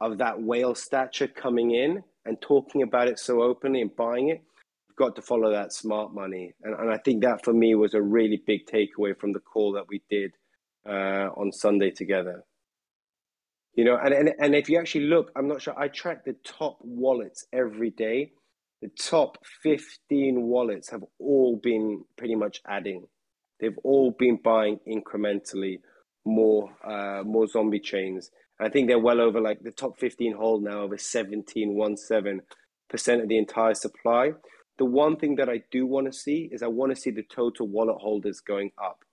of 0.00 0.18
that 0.18 0.42
whale 0.42 0.74
stature 0.74 1.26
coming 1.26 1.70
in 1.70 2.02
and 2.24 2.40
talking 2.40 2.82
about 2.82 3.08
it 3.08 3.18
so 3.18 3.42
openly 3.42 3.80
and 3.80 3.94
buying 3.96 4.28
it, 4.28 4.42
you've 4.88 4.96
got 4.96 5.16
to 5.16 5.22
follow 5.22 5.50
that 5.50 5.72
smart 5.72 6.14
money. 6.14 6.54
And, 6.62 6.74
and 6.74 6.90
I 6.90 6.98
think 6.98 7.22
that 7.22 7.44
for 7.44 7.52
me 7.52 7.74
was 7.74 7.94
a 7.94 8.02
really 8.02 8.42
big 8.46 8.66
takeaway 8.66 9.18
from 9.18 9.32
the 9.32 9.40
call 9.40 9.72
that 9.72 9.88
we 9.88 10.02
did 10.10 10.32
uh, 10.88 11.28
on 11.36 11.52
Sunday 11.52 11.90
together. 11.90 12.44
You 13.74 13.84
know, 13.84 13.98
and, 14.02 14.12
and 14.12 14.30
and 14.40 14.54
if 14.54 14.68
you 14.68 14.78
actually 14.78 15.06
look, 15.06 15.30
I'm 15.36 15.46
not 15.46 15.62
sure. 15.62 15.78
I 15.78 15.88
track 15.88 16.24
the 16.24 16.34
top 16.44 16.78
wallets 16.82 17.46
every 17.52 17.90
day. 17.90 18.32
The 18.82 18.88
top 18.88 19.38
15 19.62 20.42
wallets 20.42 20.90
have 20.90 21.04
all 21.18 21.56
been 21.62 22.04
pretty 22.16 22.34
much 22.34 22.60
adding. 22.66 23.06
They've 23.60 23.78
all 23.84 24.10
been 24.18 24.38
buying 24.42 24.80
incrementally 24.88 25.80
more 26.24 26.70
uh, 26.84 27.22
more 27.24 27.46
zombie 27.46 27.80
chains. 27.80 28.30
I 28.60 28.68
think 28.68 28.88
they're 28.88 28.98
well 28.98 29.20
over 29.20 29.40
like 29.40 29.62
the 29.62 29.70
top 29.70 29.98
15 29.98 30.34
hold 30.34 30.62
now 30.62 30.82
over 30.82 30.96
17.17 30.96 32.40
percent 32.90 33.22
of 33.22 33.28
the 33.28 33.38
entire 33.38 33.74
supply. 33.74 34.32
The 34.78 34.84
one 34.84 35.16
thing 35.16 35.36
that 35.36 35.48
I 35.48 35.62
do 35.70 35.86
want 35.86 36.06
to 36.06 36.12
see 36.12 36.48
is 36.52 36.62
I 36.62 36.66
want 36.66 36.94
to 36.94 37.00
see 37.00 37.10
the 37.10 37.22
total 37.22 37.66
wallet 37.66 37.98
holders 38.00 38.40
going 38.40 38.72
up. 38.82 39.04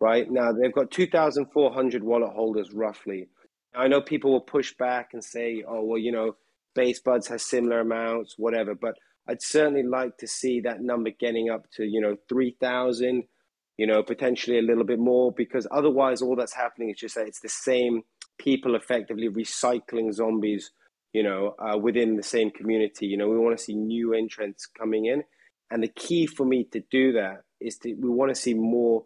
Right 0.00 0.30
now, 0.30 0.52
they've 0.52 0.72
got 0.72 0.90
2,400 0.90 2.02
wallet 2.02 2.32
holders 2.32 2.72
roughly. 2.72 3.28
I 3.74 3.88
know 3.88 4.00
people 4.00 4.32
will 4.32 4.40
push 4.40 4.74
back 4.76 5.10
and 5.12 5.24
say, 5.24 5.64
oh, 5.66 5.82
well, 5.84 5.98
you 5.98 6.12
know, 6.12 6.36
Base 6.74 7.00
Buds 7.00 7.28
has 7.28 7.42
similar 7.48 7.80
amounts, 7.80 8.34
whatever. 8.36 8.74
But 8.74 8.96
I'd 9.28 9.42
certainly 9.42 9.82
like 9.82 10.18
to 10.18 10.26
see 10.26 10.60
that 10.60 10.82
number 10.82 11.10
getting 11.10 11.48
up 11.48 11.70
to, 11.76 11.84
you 11.84 12.00
know, 12.00 12.16
3,000, 12.28 13.22
you 13.76 13.86
know, 13.86 14.02
potentially 14.02 14.58
a 14.58 14.62
little 14.62 14.84
bit 14.84 14.98
more, 14.98 15.32
because 15.32 15.66
otherwise 15.70 16.22
all 16.22 16.36
that's 16.36 16.54
happening 16.54 16.90
is 16.90 16.98
just 16.98 17.14
that 17.14 17.26
it's 17.26 17.40
the 17.40 17.48
same 17.48 18.02
people 18.38 18.74
effectively 18.74 19.28
recycling 19.28 20.12
zombies, 20.12 20.70
you 21.12 21.22
know, 21.22 21.54
uh, 21.58 21.76
within 21.78 22.16
the 22.16 22.22
same 22.22 22.50
community. 22.50 23.06
You 23.06 23.16
know, 23.16 23.28
we 23.28 23.38
want 23.38 23.56
to 23.56 23.62
see 23.62 23.74
new 23.74 24.14
entrants 24.14 24.66
coming 24.66 25.06
in. 25.06 25.24
And 25.70 25.82
the 25.82 25.88
key 25.88 26.26
for 26.26 26.44
me 26.44 26.64
to 26.72 26.82
do 26.90 27.12
that 27.12 27.42
is 27.60 27.78
to, 27.78 27.94
we 27.94 28.08
want 28.08 28.34
to 28.34 28.40
see 28.40 28.54
more 28.54 29.04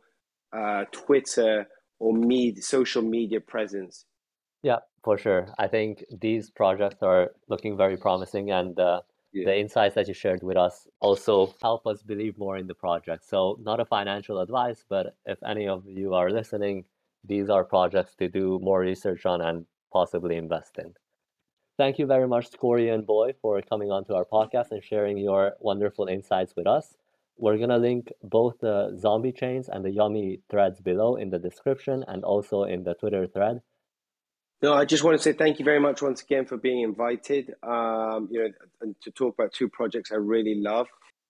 uh, 0.52 0.84
Twitter 0.92 1.68
or 1.98 2.12
media, 2.12 2.62
social 2.62 3.02
media 3.02 3.40
presence 3.40 4.04
yeah, 4.62 4.78
for 5.04 5.18
sure. 5.18 5.48
I 5.58 5.68
think 5.68 6.04
these 6.10 6.50
projects 6.50 7.02
are 7.02 7.30
looking 7.48 7.76
very 7.76 7.96
promising, 7.96 8.50
and 8.50 8.78
uh, 8.78 9.02
yeah. 9.32 9.44
the 9.46 9.58
insights 9.58 9.94
that 9.94 10.08
you 10.08 10.14
shared 10.14 10.42
with 10.42 10.56
us 10.56 10.88
also 11.00 11.54
help 11.62 11.86
us 11.86 12.02
believe 12.02 12.38
more 12.38 12.56
in 12.56 12.66
the 12.66 12.74
project. 12.74 13.24
So, 13.24 13.58
not 13.60 13.80
a 13.80 13.84
financial 13.84 14.40
advice, 14.40 14.84
but 14.88 15.14
if 15.26 15.38
any 15.46 15.68
of 15.68 15.86
you 15.86 16.14
are 16.14 16.30
listening, 16.30 16.84
these 17.24 17.48
are 17.48 17.64
projects 17.64 18.14
to 18.16 18.28
do 18.28 18.58
more 18.62 18.80
research 18.80 19.26
on 19.26 19.40
and 19.40 19.66
possibly 19.92 20.36
invest 20.36 20.78
in. 20.78 20.94
Thank 21.76 21.98
you 21.98 22.06
very 22.06 22.26
much, 22.26 22.50
Scoreanboy, 22.50 23.34
for 23.40 23.62
coming 23.62 23.90
onto 23.92 24.12
our 24.12 24.24
podcast 24.24 24.72
and 24.72 24.82
sharing 24.82 25.16
your 25.16 25.52
wonderful 25.60 26.06
insights 26.06 26.54
with 26.56 26.66
us. 26.66 26.96
We're 27.36 27.56
going 27.56 27.68
to 27.68 27.76
link 27.76 28.12
both 28.22 28.58
the 28.60 28.96
zombie 28.98 29.30
chains 29.30 29.68
and 29.68 29.84
the 29.84 29.90
yummi 29.90 30.40
threads 30.50 30.80
below 30.80 31.14
in 31.14 31.30
the 31.30 31.38
description 31.38 32.04
and 32.08 32.24
also 32.24 32.64
in 32.64 32.82
the 32.82 32.94
Twitter 32.94 33.28
thread. 33.28 33.60
No, 34.60 34.74
I 34.74 34.86
just 34.86 35.04
want 35.04 35.16
to 35.16 35.22
say 35.22 35.32
thank 35.32 35.60
you 35.60 35.64
very 35.64 35.78
much 35.78 36.02
once 36.02 36.20
again 36.20 36.46
for 36.46 36.56
being 36.56 36.82
invited. 36.82 37.54
Um, 37.62 38.26
you 38.28 38.40
know, 38.40 38.48
and 38.80 38.96
to 39.02 39.12
talk 39.12 39.34
about 39.38 39.52
two 39.52 39.68
projects 39.68 40.10
I 40.10 40.16
really 40.16 40.56
love. 40.56 40.88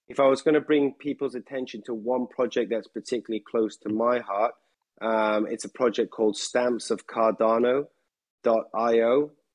If 0.09 0.18
I 0.18 0.27
was 0.29 0.40
going 0.40 0.55
to 0.55 0.62
bring 0.62 0.94
people's 0.94 1.35
attention 1.35 1.83
to 1.85 1.92
one 1.92 2.27
project 2.27 2.70
that's 2.70 2.88
particularly 2.88 3.44
close 3.46 3.77
to 3.79 3.90
my 3.90 4.20
heart, 4.20 4.55
um, 5.00 5.46
it's 5.48 5.64
a 5.64 5.68
project 5.68 6.11
called 6.11 6.37
Stamps 6.37 6.90
of 6.90 7.06
Cardano.io. 7.06 7.87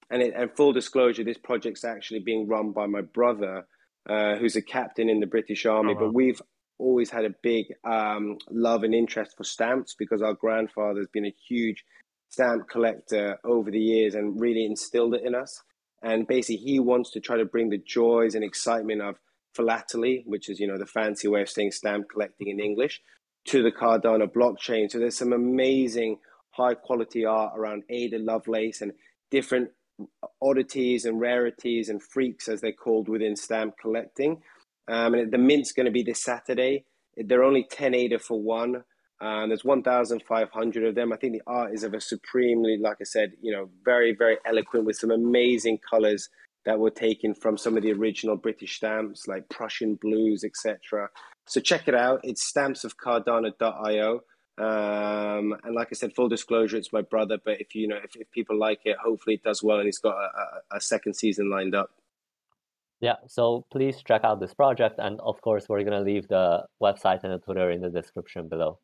And, 0.09 0.21
it, 0.21 0.33
and 0.35 0.51
full 0.55 0.73
disclosure, 0.73 1.23
this 1.23 1.37
project's 1.37 1.83
actually 1.83 2.19
being 2.19 2.47
run 2.47 2.71
by 2.71 2.85
my 2.85 3.01
brother, 3.01 3.65
uh, 4.07 4.35
who's 4.35 4.55
a 4.55 4.61
captain 4.61 5.09
in 5.09 5.19
the 5.19 5.25
British 5.25 5.65
Army. 5.65 5.93
Oh, 5.93 5.95
wow. 5.95 6.05
But 6.05 6.13
we've 6.13 6.41
always 6.77 7.09
had 7.09 7.25
a 7.25 7.33
big 7.41 7.67
um, 7.83 8.37
love 8.51 8.83
and 8.83 8.93
interest 8.93 9.35
for 9.37 9.43
stamps 9.43 9.95
because 9.97 10.21
our 10.21 10.33
grandfather 10.33 10.99
has 10.99 11.07
been 11.07 11.25
a 11.25 11.33
huge 11.47 11.83
stamp 12.29 12.67
collector 12.69 13.37
over 13.43 13.71
the 13.71 13.79
years 13.79 14.15
and 14.15 14.39
really 14.39 14.65
instilled 14.65 15.15
it 15.15 15.23
in 15.23 15.35
us. 15.35 15.63
And 16.01 16.27
basically, 16.27 16.57
he 16.57 16.79
wants 16.79 17.11
to 17.11 17.21
try 17.21 17.37
to 17.37 17.45
bring 17.45 17.69
the 17.69 17.77
joys 17.77 18.35
and 18.35 18.43
excitement 18.43 19.01
of 19.01 19.15
philately, 19.55 20.23
which 20.25 20.49
is 20.49 20.59
you 20.59 20.67
know 20.67 20.77
the 20.77 20.85
fancy 20.85 21.27
way 21.27 21.41
of 21.41 21.49
saying 21.49 21.71
stamp 21.71 22.09
collecting 22.11 22.49
in 22.49 22.59
English, 22.59 23.01
to 23.45 23.63
the 23.63 23.71
Cardano 23.71 24.27
blockchain. 24.27 24.89
So 24.89 24.99
there's 24.99 25.17
some 25.17 25.33
amazing 25.33 26.19
high 26.51 26.75
quality 26.75 27.25
art 27.25 27.53
around 27.57 27.83
Ada 27.89 28.19
Lovelace 28.19 28.81
and 28.81 28.93
different 29.31 29.69
oddities 30.41 31.05
and 31.05 31.19
rarities 31.19 31.89
and 31.89 32.01
freaks 32.01 32.47
as 32.47 32.61
they're 32.61 32.71
called 32.71 33.09
within 33.09 33.35
stamp 33.35 33.75
collecting. 33.81 34.41
Um, 34.87 35.13
and 35.13 35.31
the 35.31 35.37
mint's 35.37 35.71
going 35.71 35.85
to 35.85 35.91
be 35.91 36.03
this 36.03 36.23
Saturday. 36.23 36.85
They're 37.15 37.43
only 37.43 37.65
10 37.69 37.93
ADA 37.93 38.19
for 38.19 38.41
one. 38.41 38.83
Um, 39.21 39.49
there's 39.49 39.63
1,500 39.63 40.85
of 40.85 40.95
them. 40.95 41.13
I 41.13 41.17
think 41.17 41.33
the 41.33 41.41
art 41.47 41.73
is 41.73 41.83
of 41.83 41.93
a 41.93 42.01
supremely, 42.01 42.77
like 42.77 42.97
I 42.99 43.05
said, 43.05 43.31
you 43.41 43.53
know, 43.53 43.69
very, 43.85 44.13
very 44.13 44.37
eloquent 44.45 44.85
with 44.85 44.97
some 44.97 45.11
amazing 45.11 45.79
colors 45.89 46.29
that 46.65 46.79
were 46.79 46.89
taken 46.89 47.33
from 47.33 47.57
some 47.57 47.77
of 47.77 47.83
the 47.83 47.93
original 47.93 48.35
British 48.35 48.77
stamps, 48.77 49.27
like 49.27 49.47
Prussian 49.49 49.95
blues, 49.95 50.43
etc. 50.43 51.09
So 51.45 51.59
check 51.59 51.87
it 51.87 51.95
out. 51.95 52.21
It's 52.23 52.51
stampsofcardano.io. 52.51 54.21
Um, 54.55 55.55
and 55.63 55.73
like 55.75 55.87
I 55.91 55.95
said, 55.95 56.13
full 56.13 56.29
disclosure, 56.29 56.77
it's 56.77 56.93
my 56.93 57.01
brother. 57.01 57.37
But 57.43 57.59
if 57.59 57.73
you 57.75 57.87
know, 57.87 57.97
if, 58.03 58.15
if 58.15 58.29
people 58.31 58.57
like 58.57 58.81
it, 58.85 58.97
hopefully 59.03 59.35
it 59.35 59.43
does 59.43 59.63
well, 59.63 59.77
and 59.77 59.85
he's 59.85 59.97
got 59.97 60.15
a, 60.15 60.29
a, 60.73 60.77
a 60.77 60.81
second 60.81 61.15
season 61.15 61.49
lined 61.49 61.73
up. 61.75 61.89
Yeah, 63.01 63.15
so 63.27 63.65
please 63.69 64.01
check 64.01 64.23
out 64.23 64.39
this 64.39 64.53
project, 64.53 64.99
and 64.99 65.19
of 65.21 65.41
course, 65.41 65.67
we're 65.67 65.83
gonna 65.83 66.01
leave 66.01 66.27
the 66.29 66.65
website 66.81 67.23
and 67.23 67.33
the 67.33 67.39
Twitter 67.39 67.69
in 67.71 67.81
the 67.81 67.89
description 67.89 68.47
below. 68.47 68.79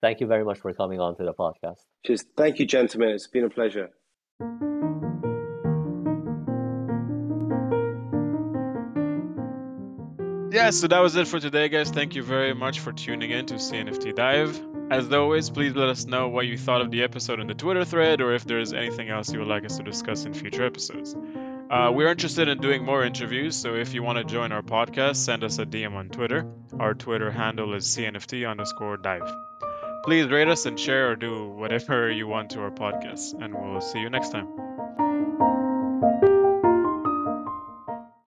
Thank 0.00 0.20
you 0.20 0.26
very 0.26 0.44
much 0.44 0.60
for 0.60 0.72
coming 0.72 1.00
on 1.00 1.16
to 1.16 1.24
the 1.24 1.32
podcast. 1.32 1.80
Just 2.04 2.26
thank 2.36 2.60
you, 2.60 2.66
gentlemen. 2.66 3.08
It's 3.10 3.26
been 3.26 3.44
a 3.44 3.50
pleasure. 3.50 3.90
Yeah, 10.56 10.70
so 10.70 10.88
that 10.88 11.00
was 11.00 11.14
it 11.16 11.28
for 11.28 11.38
today, 11.38 11.68
guys. 11.68 11.90
Thank 11.90 12.14
you 12.14 12.22
very 12.22 12.54
much 12.54 12.80
for 12.80 12.90
tuning 12.90 13.30
in 13.30 13.44
to 13.44 13.56
CNFT 13.56 14.14
Dive. 14.14 14.58
As 14.90 15.12
always, 15.12 15.50
please 15.50 15.76
let 15.76 15.90
us 15.90 16.06
know 16.06 16.28
what 16.28 16.46
you 16.46 16.56
thought 16.56 16.80
of 16.80 16.90
the 16.90 17.02
episode 17.02 17.40
in 17.40 17.46
the 17.46 17.52
Twitter 17.52 17.84
thread 17.84 18.22
or 18.22 18.32
if 18.32 18.46
there 18.46 18.58
is 18.58 18.72
anything 18.72 19.10
else 19.10 19.30
you 19.30 19.38
would 19.40 19.48
like 19.48 19.66
us 19.66 19.76
to 19.76 19.82
discuss 19.82 20.24
in 20.24 20.32
future 20.32 20.64
episodes. 20.64 21.14
Uh, 21.70 21.90
we're 21.92 22.08
interested 22.08 22.48
in 22.48 22.56
doing 22.58 22.86
more 22.86 23.04
interviews, 23.04 23.54
so 23.54 23.74
if 23.74 23.92
you 23.92 24.02
want 24.02 24.16
to 24.16 24.24
join 24.24 24.50
our 24.50 24.62
podcast, 24.62 25.16
send 25.16 25.44
us 25.44 25.58
a 25.58 25.66
DM 25.66 25.92
on 25.92 26.08
Twitter. 26.08 26.50
Our 26.80 26.94
Twitter 26.94 27.30
handle 27.30 27.74
is 27.74 27.84
CNFT 27.84 28.50
underscore 28.50 28.96
dive. 28.96 29.30
Please 30.04 30.26
rate 30.28 30.48
us 30.48 30.64
and 30.64 30.80
share 30.80 31.10
or 31.10 31.16
do 31.16 31.48
whatever 31.48 32.10
you 32.10 32.26
want 32.28 32.48
to 32.52 32.60
our 32.60 32.70
podcast, 32.70 33.34
and 33.42 33.54
we'll 33.54 33.82
see 33.82 33.98
you 33.98 34.08
next 34.08 34.30
time. 34.30 34.48